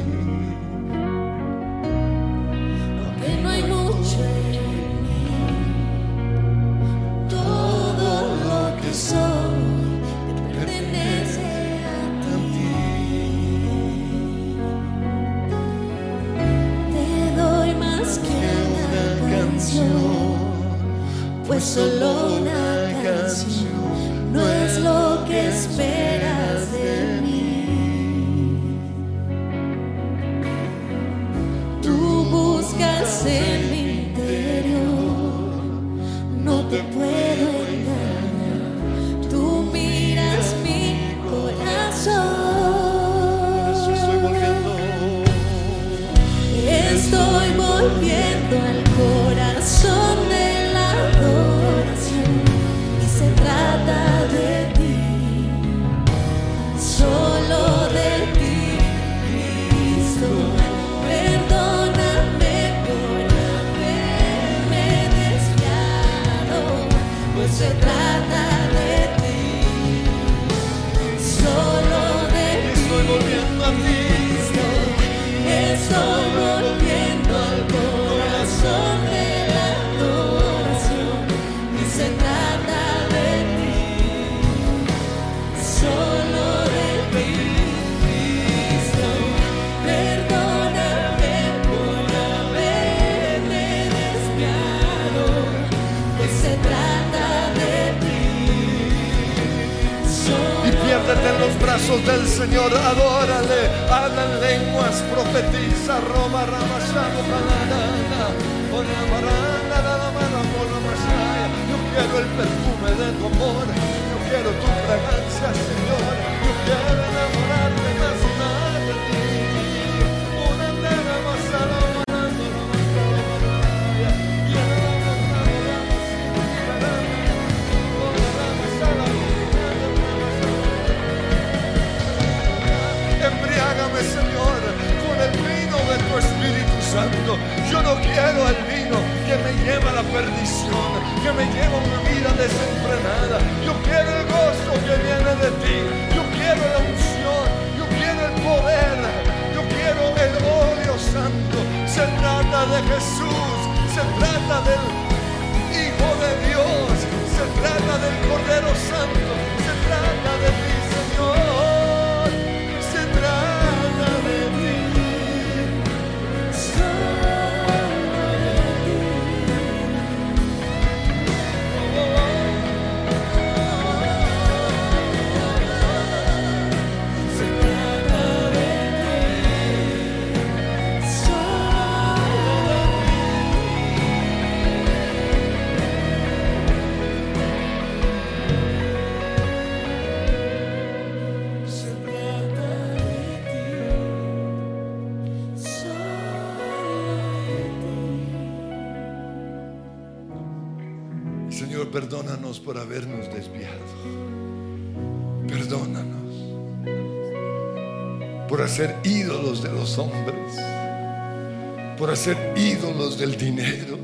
por 211.99 212.11
hacer 212.11 212.37
ídolos 212.57 213.19
del 213.19 213.37
dinero, 213.37 213.99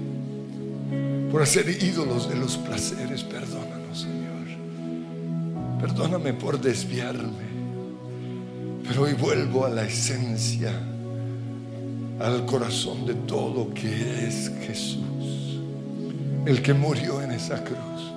por 1.31 1.43
hacer 1.43 1.69
ídolos 1.69 2.29
de 2.29 2.37
los 2.37 2.57
placeres. 2.57 3.23
Perdónanos, 3.23 4.01
Señor. 4.01 5.81
Perdóname 5.81 6.33
por 6.35 6.61
desviarme. 6.61 7.45
Pero 8.87 9.03
hoy 9.03 9.15
vuelvo 9.15 9.65
a 9.65 9.71
la 9.71 9.85
esencia, 9.85 10.73
al 12.21 12.45
corazón 12.45 13.07
de 13.07 13.15
todo 13.15 13.73
que 13.73 14.27
es 14.27 14.51
Jesús, 14.67 15.61
el 16.47 16.63
que 16.63 16.75
murió 16.75 17.23
en 17.23 17.31
esa 17.31 17.63
cruz, 17.65 18.13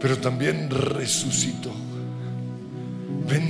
pero 0.00 0.18
también 0.18 0.68
resucitó 0.68 1.72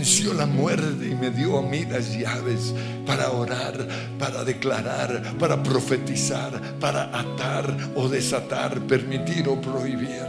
venció 0.07 0.35
la 0.35 0.47
muerte 0.47 1.09
y 1.11 1.17
me 1.17 1.31
dio 1.31 1.59
a 1.59 1.63
mí 1.63 1.85
las 1.85 2.17
llaves 2.17 2.73
para 3.05 3.33
orar, 3.33 3.89
para 4.21 4.45
declarar, 4.45 5.35
para 5.37 5.61
profetizar, 5.61 6.79
para 6.79 7.07
atar 7.07 7.77
o 7.97 8.09
desatar, 8.09 8.79
permitir 8.83 9.49
o 9.49 9.61
prohibir. 9.61 10.23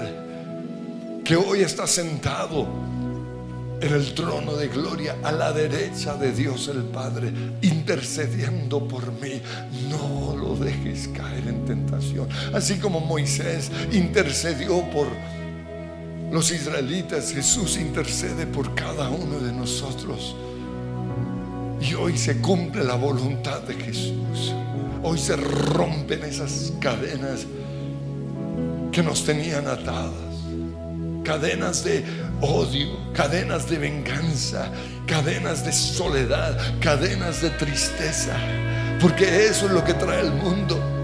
Que 1.24 1.36
hoy 1.36 1.62
está 1.62 1.86
sentado 1.86 2.68
en 3.80 3.94
el 3.94 4.16
trono 4.16 4.56
de 4.56 4.68
gloria 4.68 5.18
a 5.22 5.32
la 5.32 5.54
derecha 5.54 6.16
de 6.16 6.32
Dios 6.32 6.70
el 6.70 6.82
Padre, 6.86 7.32
intercediendo 7.62 8.88
por 8.88 9.12
mí. 9.22 9.44
No 9.92 10.36
lo 10.36 10.56
dejes 10.56 11.08
caer 11.10 11.48
en 11.48 11.66
tentación. 11.66 12.28
Así 12.52 12.80
como 12.80 13.00
Moisés 13.00 13.70
intercedió 13.92 14.82
por 14.90 15.08
los 16.32 16.52
israelitas, 16.52 17.32
Jesús 17.32 17.78
intercede 17.78 18.46
por 18.46 18.76
cada 18.76 19.10
uno 19.10 19.40
de 19.40 19.54
nosotros. 19.54 20.36
Y 21.80 21.94
hoy 21.94 22.18
se 22.18 22.42
cumple 22.42 22.84
la 22.84 22.96
voluntad 22.96 23.62
de 23.62 23.76
Jesús. 23.76 24.54
Hoy 25.04 25.18
se 25.18 25.38
rompen 25.38 26.24
esas 26.24 26.74
cadenas 26.82 27.46
que 28.92 29.02
nos 29.02 29.24
tenían 29.24 29.68
atadas. 29.68 30.12
Cadenas 31.24 31.84
de 31.84 32.04
odio, 32.42 32.90
cadenas 33.14 33.70
de 33.70 33.78
venganza, 33.78 34.72
cadenas 35.06 35.66
de 35.66 35.72
soledad, 35.72 36.58
cadenas 36.82 37.42
de 37.42 37.52
tristeza. 37.52 38.38
Porque 39.00 39.46
eso 39.46 39.68
es 39.68 39.72
lo 39.72 39.84
que 39.84 39.94
trae 39.94 40.22
el 40.22 40.32
mundo 40.32 40.97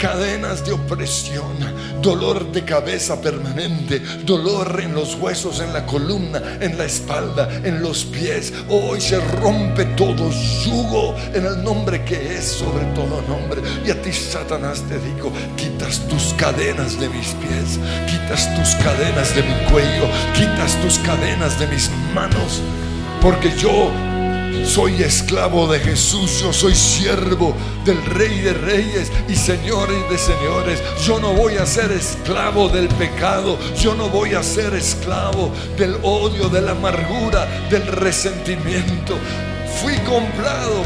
cadenas 0.00 0.64
de 0.64 0.72
opresión, 0.72 1.58
dolor 2.00 2.50
de 2.52 2.64
cabeza 2.64 3.20
permanente, 3.20 4.00
dolor 4.24 4.80
en 4.82 4.94
los 4.94 5.14
huesos, 5.16 5.60
en 5.60 5.74
la 5.74 5.84
columna, 5.84 6.40
en 6.58 6.78
la 6.78 6.86
espalda, 6.86 7.48
en 7.62 7.82
los 7.82 8.04
pies. 8.06 8.52
Hoy 8.70 8.98
se 9.00 9.20
rompe 9.20 9.84
todo 9.96 10.30
yugo 10.64 11.14
en 11.34 11.44
el 11.44 11.62
nombre 11.62 12.02
que 12.02 12.36
es 12.36 12.44
sobre 12.44 12.86
todo 12.94 13.22
nombre. 13.28 13.60
Y 13.84 13.90
a 13.90 14.00
ti, 14.00 14.10
Satanás, 14.12 14.82
te 14.88 14.98
digo, 14.98 15.30
quitas 15.56 16.00
tus 16.08 16.32
cadenas 16.34 16.98
de 16.98 17.08
mis 17.10 17.28
pies, 17.34 17.78
quitas 18.06 18.54
tus 18.56 18.74
cadenas 18.76 19.34
de 19.34 19.42
mi 19.42 19.70
cuello, 19.70 20.08
quitas 20.34 20.80
tus 20.80 20.98
cadenas 21.00 21.60
de 21.60 21.66
mis 21.66 21.90
manos, 22.14 22.62
porque 23.20 23.52
yo 23.58 23.92
soy 24.64 25.02
esclavo 25.02 25.66
de 25.66 25.80
Jesús, 25.80 26.40
yo 26.40 26.52
soy 26.52 26.74
siervo 26.74 27.54
del 27.84 28.04
Rey 28.06 28.40
de 28.40 28.52
Reyes 28.52 29.10
y 29.28 29.34
Señores 29.34 29.98
de 30.08 30.18
Señores. 30.18 30.82
Yo 31.04 31.18
no 31.18 31.32
voy 31.32 31.56
a 31.56 31.66
ser 31.66 31.90
esclavo 31.92 32.68
del 32.68 32.88
pecado, 32.88 33.58
yo 33.76 33.94
no 33.94 34.08
voy 34.08 34.34
a 34.34 34.42
ser 34.42 34.74
esclavo 34.74 35.50
del 35.76 35.96
odio, 36.02 36.48
de 36.48 36.60
la 36.60 36.72
amargura, 36.72 37.46
del 37.68 37.86
resentimiento. 37.86 39.18
Fui 39.82 39.96
comprado 39.98 40.84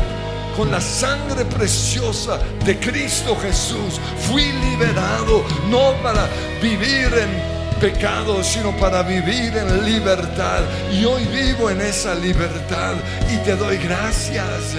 con 0.56 0.70
la 0.70 0.80
sangre 0.80 1.44
preciosa 1.44 2.38
de 2.64 2.78
Cristo 2.78 3.36
Jesús. 3.36 4.00
Fui 4.28 4.44
liberado 4.70 5.44
no 5.68 5.92
para 6.02 6.28
vivir 6.62 7.12
en 7.12 7.63
pecado, 7.80 8.42
sino 8.42 8.76
para 8.76 9.02
vivir 9.02 9.56
en 9.56 9.84
libertad. 9.84 10.62
Y 10.92 11.04
hoy 11.04 11.24
vivo 11.26 11.70
en 11.70 11.80
esa 11.80 12.14
libertad 12.14 12.94
y 13.32 13.36
te 13.44 13.56
doy 13.56 13.76
gracias. 13.78 14.74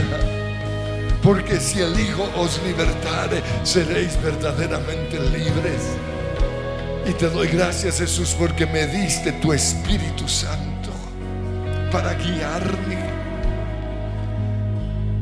Porque 1.22 1.60
si 1.60 1.80
el 1.80 2.00
Hijo 2.00 2.30
os 2.38 2.62
libertare, 2.64 3.41
seréis 3.64 4.22
verdaderamente 4.22 5.20
libres. 5.20 5.82
Y 7.08 7.14
te 7.14 7.30
doy 7.30 7.48
gracias 7.48 8.00
Jesús 8.00 8.36
porque 8.38 8.66
me 8.66 8.88
diste 8.88 9.32
tu 9.34 9.54
Espíritu 9.54 10.28
Santo 10.28 10.89
para 11.91 12.14
guiarme. 12.16 12.98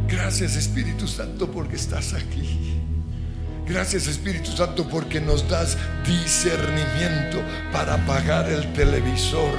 Gracias 0.08 0.56
Espíritu 0.56 1.08
Santo 1.08 1.52
porque 1.52 1.76
estás 1.76 2.14
aquí. 2.14 2.63
Gracias 3.66 4.08
Espíritu 4.08 4.52
Santo 4.52 4.88
porque 4.88 5.22
nos 5.22 5.48
das 5.48 5.78
discernimiento 6.06 7.42
para 7.72 7.94
apagar 7.96 8.50
el 8.50 8.74
televisor 8.74 9.54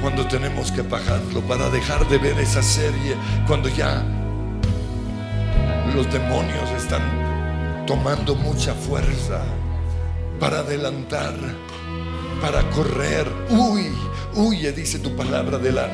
cuando 0.00 0.26
tenemos 0.26 0.72
que 0.72 0.80
apagarlo, 0.80 1.42
para 1.42 1.68
dejar 1.68 2.08
de 2.08 2.18
ver 2.18 2.38
esa 2.38 2.62
serie 2.62 3.16
cuando 3.46 3.68
ya 3.68 4.02
los 5.94 6.10
demonios 6.12 6.70
están 6.76 7.02
tomando 7.86 8.34
mucha 8.34 8.74
fuerza, 8.74 9.42
para 10.38 10.60
adelantar, 10.60 11.34
para 12.40 12.62
correr. 12.70 13.26
Uy, 13.50 13.90
huye, 14.34 14.72
dice 14.72 14.98
tu 14.98 15.16
palabra, 15.16 15.58
de 15.58 15.72
la 15.72 15.88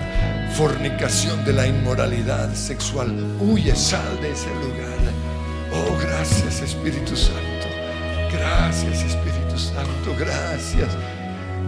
fornicación, 0.56 1.44
de 1.44 1.52
la 1.52 1.66
inmoralidad 1.66 2.54
sexual. 2.54 3.12
Huye, 3.40 3.74
sal 3.74 4.20
de 4.20 4.32
ese 4.32 4.48
lugar. 4.56 5.13
Oh, 5.76 5.98
gracias 6.00 6.60
Espíritu 6.60 7.16
Santo. 7.16 7.66
Gracias 8.32 9.02
Espíritu 9.02 9.58
Santo. 9.58 10.14
Gracias. 10.18 10.88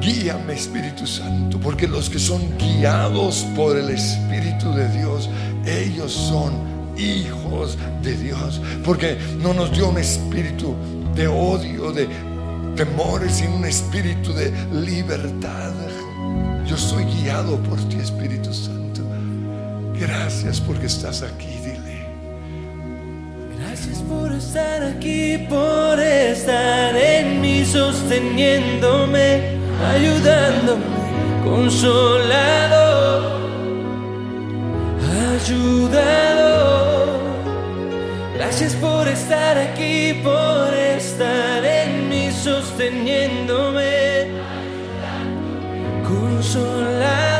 Guíame 0.00 0.52
Espíritu 0.52 1.07
Santo, 1.07 1.59
porque 1.59 1.88
los 1.88 2.09
que 2.09 2.18
son 2.18 2.57
guiados 2.59 3.46
por 3.57 3.76
el 3.76 3.90
Espíritu 3.90 4.72
de 4.72 4.88
Dios, 4.90 5.28
ellos 5.64 6.12
son 6.12 6.52
hijos 6.96 7.76
de 8.02 8.16
Dios. 8.16 8.61
Porque 8.84 9.18
no 9.42 9.54
nos 9.54 9.72
dio 9.72 9.88
un 9.88 9.98
espíritu 9.98 10.74
de 11.14 11.26
odio, 11.26 11.92
de 11.92 12.09
temores, 12.76 13.32
sino 13.36 13.57
un 13.57 13.64
espíritu 13.64 14.32
de 14.32 14.52
libertad. 14.72 15.72
Yo 16.66 16.76
soy 16.76 17.04
guiado 17.04 17.57
por 17.62 17.78
ti, 17.88 17.96
Espíritu 17.96 18.52
Santo. 18.52 19.02
Gracias 19.98 20.61
porque 20.61 20.86
estás 20.86 21.22
aquí. 21.22 21.57
Gracias 23.77 23.99
por 24.09 24.33
estar 24.33 24.83
aquí, 24.83 25.47
por 25.51 26.01
estar 26.01 26.97
en 26.97 27.43
mí, 27.43 27.62
sosteniéndome, 27.62 29.59
ayudándome, 29.95 30.83
consolado, 31.45 33.39
ayudado. 35.35 37.20
Gracias 38.35 38.72
por 38.77 39.07
estar 39.09 39.59
aquí, 39.59 40.22
por 40.24 40.72
estar 40.72 41.62
en 41.62 42.09
mí, 42.09 42.33
sosteniéndome, 42.33 44.29
consolado. 46.09 47.36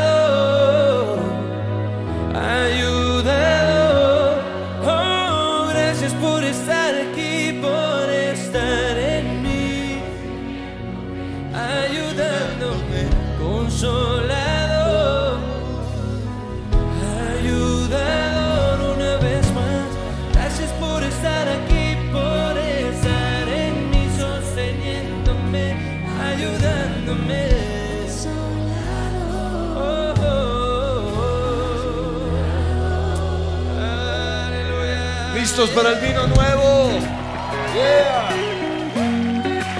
Para 35.65 35.93
el 35.93 35.99
vino 35.99 36.27
nuevo. 36.27 36.91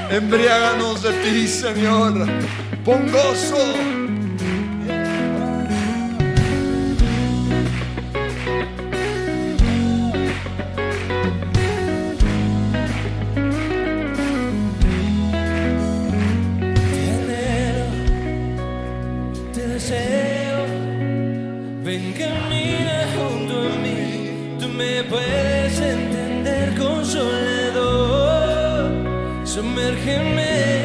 Embriáganos 0.09 1.03
de 1.03 1.11
ti, 1.21 1.47
Señor. 1.47 2.27
Pon 2.83 3.11
gozo. 3.11 3.96
virgen 29.95 30.76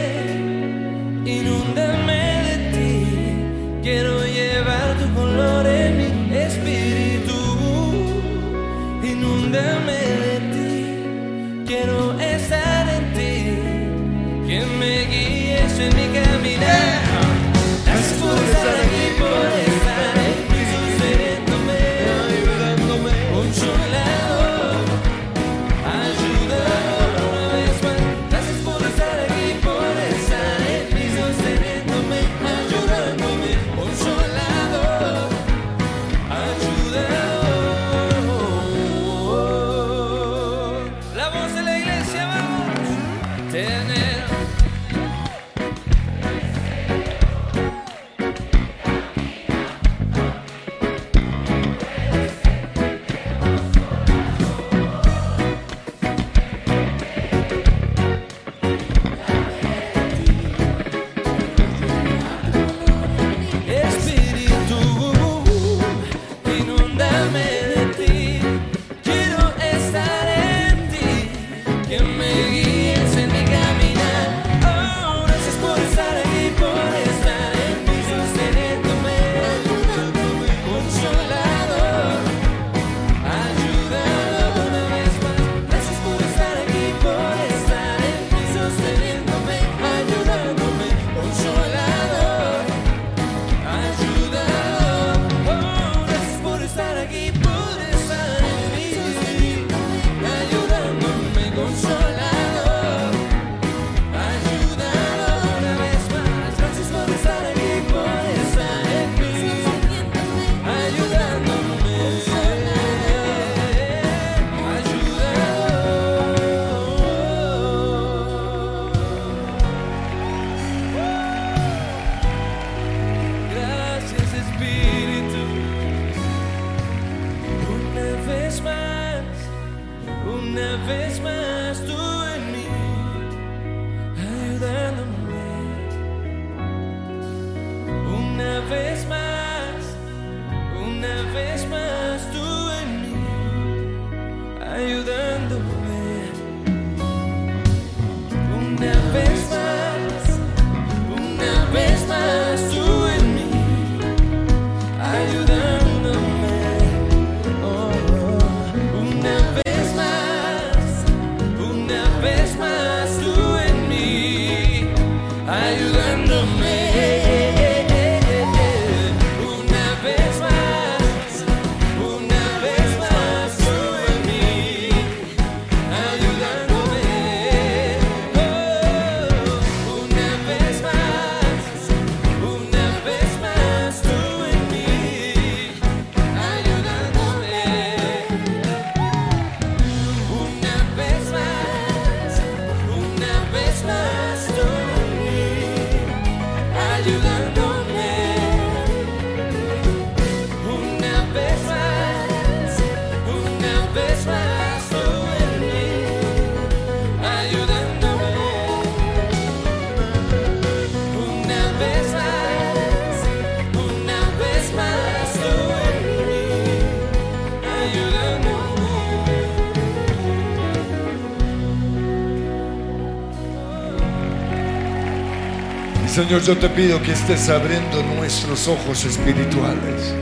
Señor, 226.32 226.46
yo 226.46 226.56
te 226.56 226.68
pido 226.70 227.02
que 227.02 227.12
estés 227.12 227.50
abriendo 227.50 228.02
nuestros 228.16 228.66
ojos 228.66 229.04
espirituales 229.04 230.14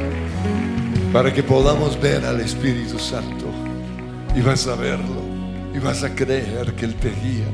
para 1.12 1.32
que 1.32 1.40
podamos 1.40 2.00
ver 2.00 2.24
al 2.24 2.40
Espíritu 2.40 2.98
Santo. 2.98 3.46
Y 4.34 4.40
vas 4.40 4.66
a 4.66 4.74
verlo 4.74 5.22
y 5.72 5.78
vas 5.78 6.02
a 6.02 6.12
creer 6.12 6.74
que 6.74 6.86
Él 6.86 6.96
te 6.96 7.10
guía. 7.10 7.46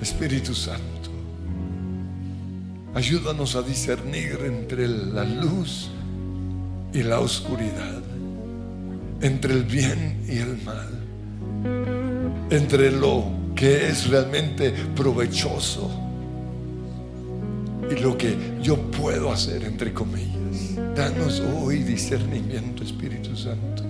Espíritu 0.00 0.54
Santo, 0.54 1.10
ayúdanos 2.94 3.54
a 3.54 3.60
discernir 3.60 4.38
entre 4.42 4.88
la 4.88 5.24
luz 5.24 5.90
y 6.94 7.02
la 7.02 7.20
oscuridad, 7.20 8.00
entre 9.20 9.52
el 9.52 9.64
bien 9.64 10.24
y 10.26 10.38
el 10.38 10.56
mal, 10.62 10.88
entre 12.48 12.90
lo 12.92 13.26
que 13.54 13.88
es 13.88 14.08
realmente 14.08 14.70
provechoso 14.96 16.06
lo 18.00 18.16
que 18.16 18.36
yo 18.62 18.76
puedo 18.90 19.30
hacer, 19.30 19.64
entre 19.64 19.92
comillas. 19.92 20.76
Danos 20.94 21.40
hoy 21.40 21.78
discernimiento, 21.82 22.82
Espíritu 22.82 23.36
Santo. 23.36 23.84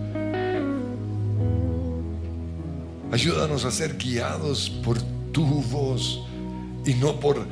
Ayúdanos 3.13 3.65
a 3.65 3.71
ser 3.71 3.97
guiados 3.97 4.71
por 4.85 5.01
tu 5.33 5.45
voz 5.45 6.21
y 6.87 6.95
no 6.95 7.19
por 7.19 7.45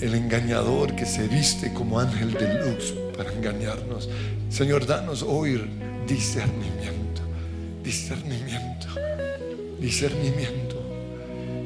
el 0.00 0.14
engañador 0.14 0.94
que 0.94 1.06
se 1.06 1.26
viste 1.28 1.72
como 1.72 1.98
ángel 1.98 2.32
de 2.32 2.64
luz 2.64 2.94
para 3.16 3.32
engañarnos. 3.32 4.08
Señor, 4.50 4.86
danos 4.86 5.22
hoy 5.22 5.62
discernimiento, 6.06 7.22
discernimiento, 7.82 8.88
discernimiento. 9.80 10.65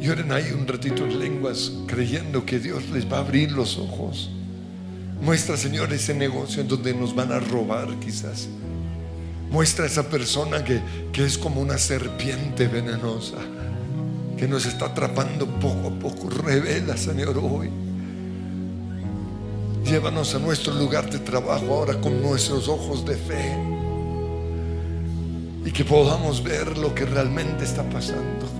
Lloren 0.01 0.33
ahí 0.33 0.51
un 0.53 0.67
ratito 0.67 1.05
en 1.05 1.19
lenguas 1.19 1.73
creyendo 1.87 2.47
que 2.47 2.59
Dios 2.59 2.89
les 2.91 3.11
va 3.11 3.19
a 3.19 3.21
abrir 3.21 3.53
los 3.53 3.77
ojos. 3.77 4.31
Muestra, 5.21 5.59
Señor, 5.59 5.93
ese 5.93 6.15
negocio 6.15 6.63
en 6.63 6.69
donde 6.69 6.95
nos 6.95 7.15
van 7.15 7.33
a 7.33 7.39
robar 7.39 7.89
quizás. 8.01 8.49
Muestra 9.51 9.85
a 9.85 9.89
esa 9.89 10.09
persona 10.09 10.65
que, 10.65 10.81
que 11.13 11.25
es 11.25 11.37
como 11.37 11.61
una 11.61 11.77
serpiente 11.77 12.67
venenosa, 12.67 13.37
que 14.39 14.49
nos 14.49 14.65
está 14.65 14.87
atrapando 14.87 15.47
poco 15.47 15.89
a 15.89 15.99
poco. 15.99 16.31
Revela, 16.31 16.97
Señor, 16.97 17.37
hoy. 17.37 17.69
Llévanos 19.85 20.35
a 20.35 20.39
nuestro 20.39 20.73
lugar 20.75 21.11
de 21.11 21.19
trabajo 21.19 21.75
ahora 21.75 22.01
con 22.01 22.23
nuestros 22.23 22.69
ojos 22.69 23.05
de 23.05 23.17
fe 23.17 23.57
y 25.65 25.71
que 25.71 25.85
podamos 25.85 26.43
ver 26.43 26.79
lo 26.79 26.95
que 26.95 27.05
realmente 27.05 27.65
está 27.65 27.83
pasando. 27.91 28.60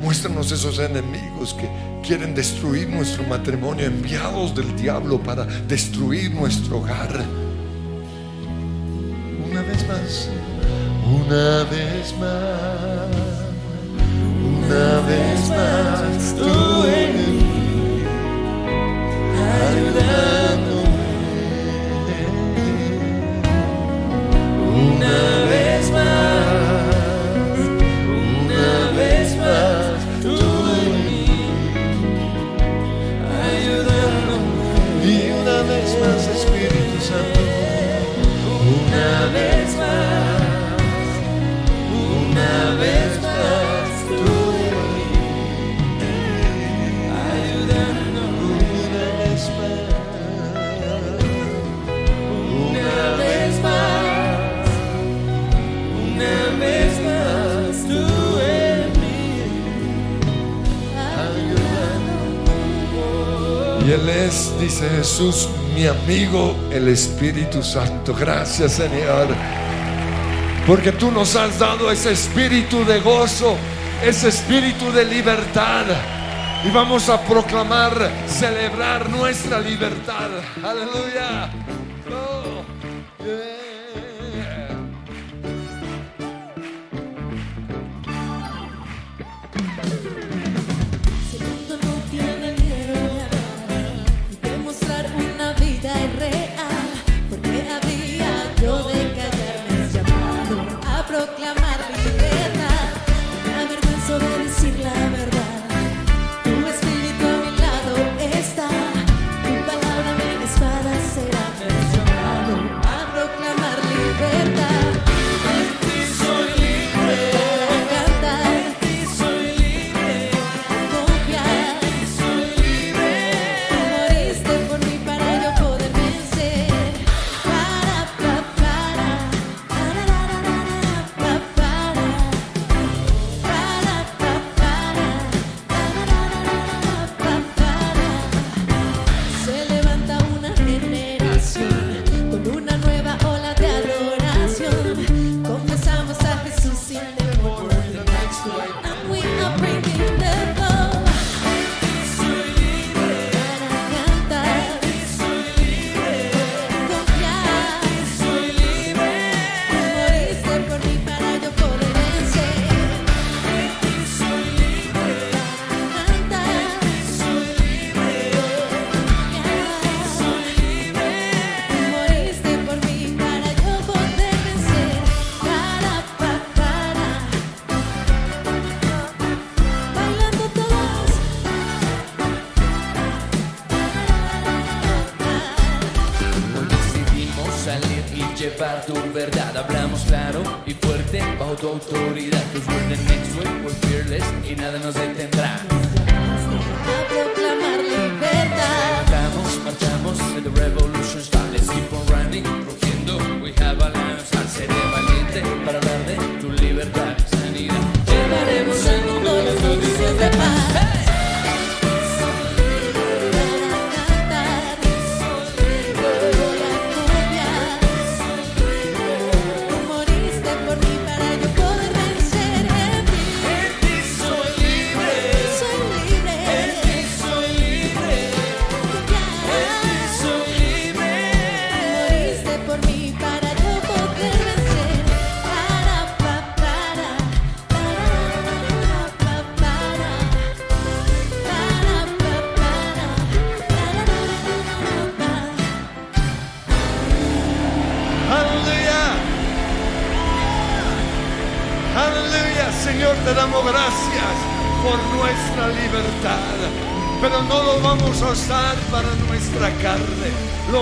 Muéstranos 0.00 0.52
esos 0.52 0.78
enemigos 0.78 1.54
que 1.54 1.68
quieren 2.06 2.34
destruir 2.34 2.88
nuestro 2.88 3.24
matrimonio, 3.24 3.86
enviados 3.86 4.54
del 4.54 4.74
diablo 4.76 5.20
para 5.22 5.44
destruir 5.44 6.32
nuestro 6.32 6.78
hogar. 6.78 7.24
Una 9.50 9.62
vez 9.62 9.88
más, 9.88 10.30
una 11.04 11.64
vez 11.64 12.14
más, 12.18 13.08
una 14.66 15.00
vez 15.06 15.48
más, 15.48 16.36
tú 16.36 16.86
en 16.86 17.16
mí, 17.16 18.02
ayudándome. 19.68 20.88
Una 24.94 25.37
es, 64.28 64.52
dice 64.60 64.88
Jesús, 64.88 65.48
mi 65.74 65.86
amigo, 65.86 66.54
el 66.70 66.88
Espíritu 66.88 67.62
Santo. 67.62 68.14
Gracias, 68.14 68.72
Señor. 68.72 69.28
Porque 70.66 70.92
tú 70.92 71.10
nos 71.10 71.34
has 71.34 71.58
dado 71.58 71.90
ese 71.90 72.12
espíritu 72.12 72.84
de 72.84 73.00
gozo, 73.00 73.56
ese 74.04 74.28
espíritu 74.28 74.92
de 74.92 75.04
libertad. 75.04 75.86
Y 76.64 76.70
vamos 76.70 77.08
a 77.08 77.20
proclamar, 77.22 78.10
celebrar 78.26 79.08
nuestra 79.08 79.60
libertad. 79.60 80.30
Aleluya. 80.62 81.50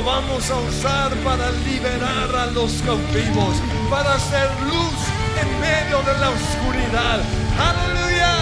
Vamos 0.06 0.48
a 0.52 0.60
usar 0.60 1.12
para 1.24 1.50
liberar 1.50 2.34
a 2.36 2.46
los 2.52 2.72
cautivos, 2.82 3.56
para 3.90 4.14
hacer 4.14 4.48
luz 4.62 4.98
en 5.42 5.60
medio 5.60 6.00
de 6.02 6.18
la 6.20 6.30
oscuridad. 6.30 7.20
Aleluya. 7.58 8.34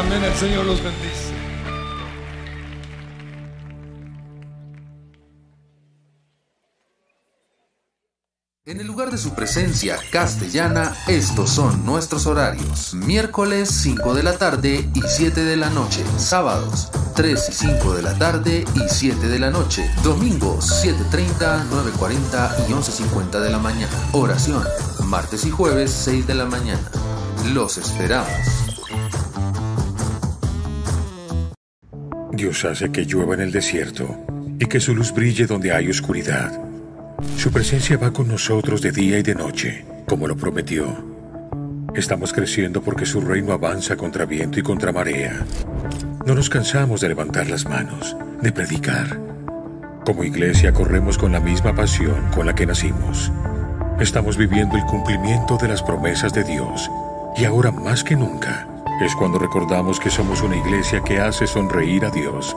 Amén. 0.00 0.24
El 0.24 0.34
Señor 0.34 0.64
los 0.64 0.82
bendice. 0.82 1.27
En 8.68 8.82
el 8.82 8.86
lugar 8.86 9.10
de 9.10 9.16
su 9.16 9.34
presencia 9.34 9.96
castellana, 10.12 10.94
estos 11.06 11.48
son 11.48 11.86
nuestros 11.86 12.26
horarios. 12.26 12.92
Miércoles 12.92 13.70
5 13.70 14.12
de 14.12 14.22
la 14.22 14.36
tarde 14.36 14.86
y 14.94 15.00
7 15.00 15.42
de 15.42 15.56
la 15.56 15.70
noche. 15.70 16.04
Sábados 16.18 16.90
3 17.16 17.48
y 17.48 17.52
5 17.52 17.94
de 17.94 18.02
la 18.02 18.18
tarde 18.18 18.66
y 18.74 18.80
7 18.86 19.26
de 19.26 19.38
la 19.38 19.50
noche. 19.50 19.90
Domingos 20.04 20.84
7.30, 20.84 21.64
9.40 21.70 22.68
y 22.68 22.72
11.50 22.72 23.40
de 23.40 23.48
la 23.48 23.58
mañana. 23.58 23.92
Oración. 24.12 24.62
Martes 25.06 25.46
y 25.46 25.50
jueves 25.50 25.90
6 25.90 26.26
de 26.26 26.34
la 26.34 26.44
mañana. 26.44 26.90
Los 27.54 27.78
esperamos. 27.78 28.28
Dios 32.32 32.66
hace 32.66 32.92
que 32.92 33.06
llueva 33.06 33.32
en 33.32 33.40
el 33.40 33.50
desierto 33.50 34.14
y 34.60 34.66
que 34.66 34.78
su 34.78 34.94
luz 34.94 35.14
brille 35.14 35.46
donde 35.46 35.72
hay 35.72 35.88
oscuridad. 35.88 36.67
Su 37.36 37.50
presencia 37.50 37.96
va 37.98 38.12
con 38.12 38.28
nosotros 38.28 38.80
de 38.80 38.92
día 38.92 39.18
y 39.18 39.22
de 39.22 39.34
noche, 39.34 39.84
como 40.06 40.28
lo 40.28 40.36
prometió. 40.36 40.86
Estamos 41.94 42.32
creciendo 42.32 42.80
porque 42.80 43.06
su 43.06 43.20
reino 43.20 43.52
avanza 43.52 43.96
contra 43.96 44.24
viento 44.24 44.60
y 44.60 44.62
contra 44.62 44.92
marea. 44.92 45.44
No 46.24 46.36
nos 46.36 46.48
cansamos 46.48 47.00
de 47.00 47.08
levantar 47.08 47.48
las 47.48 47.68
manos, 47.68 48.16
de 48.40 48.52
predicar. 48.52 49.18
Como 50.04 50.22
iglesia 50.22 50.72
corremos 50.72 51.18
con 51.18 51.32
la 51.32 51.40
misma 51.40 51.74
pasión 51.74 52.30
con 52.34 52.46
la 52.46 52.54
que 52.54 52.66
nacimos. 52.66 53.32
Estamos 53.98 54.36
viviendo 54.36 54.76
el 54.76 54.84
cumplimiento 54.84 55.56
de 55.56 55.68
las 55.68 55.82
promesas 55.82 56.32
de 56.32 56.44
Dios 56.44 56.88
y 57.36 57.44
ahora 57.44 57.72
más 57.72 58.04
que 58.04 58.14
nunca 58.14 58.68
es 59.00 59.14
cuando 59.16 59.40
recordamos 59.40 59.98
que 59.98 60.10
somos 60.10 60.42
una 60.42 60.56
iglesia 60.56 61.02
que 61.02 61.18
hace 61.18 61.48
sonreír 61.48 62.04
a 62.04 62.10
Dios 62.10 62.56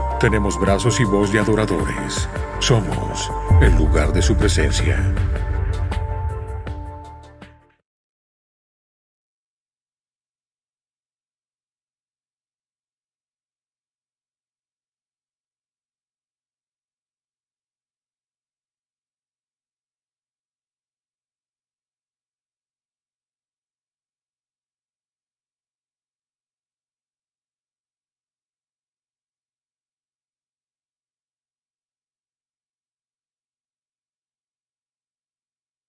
Tenemos 0.21 0.59
brazos 0.59 0.99
y 0.99 1.03
voz 1.03 1.33
de 1.33 1.39
adoradores. 1.39 2.29
Somos 2.59 3.31
el 3.59 3.75
lugar 3.75 4.13
de 4.13 4.21
su 4.21 4.35
presencia. 4.35 4.99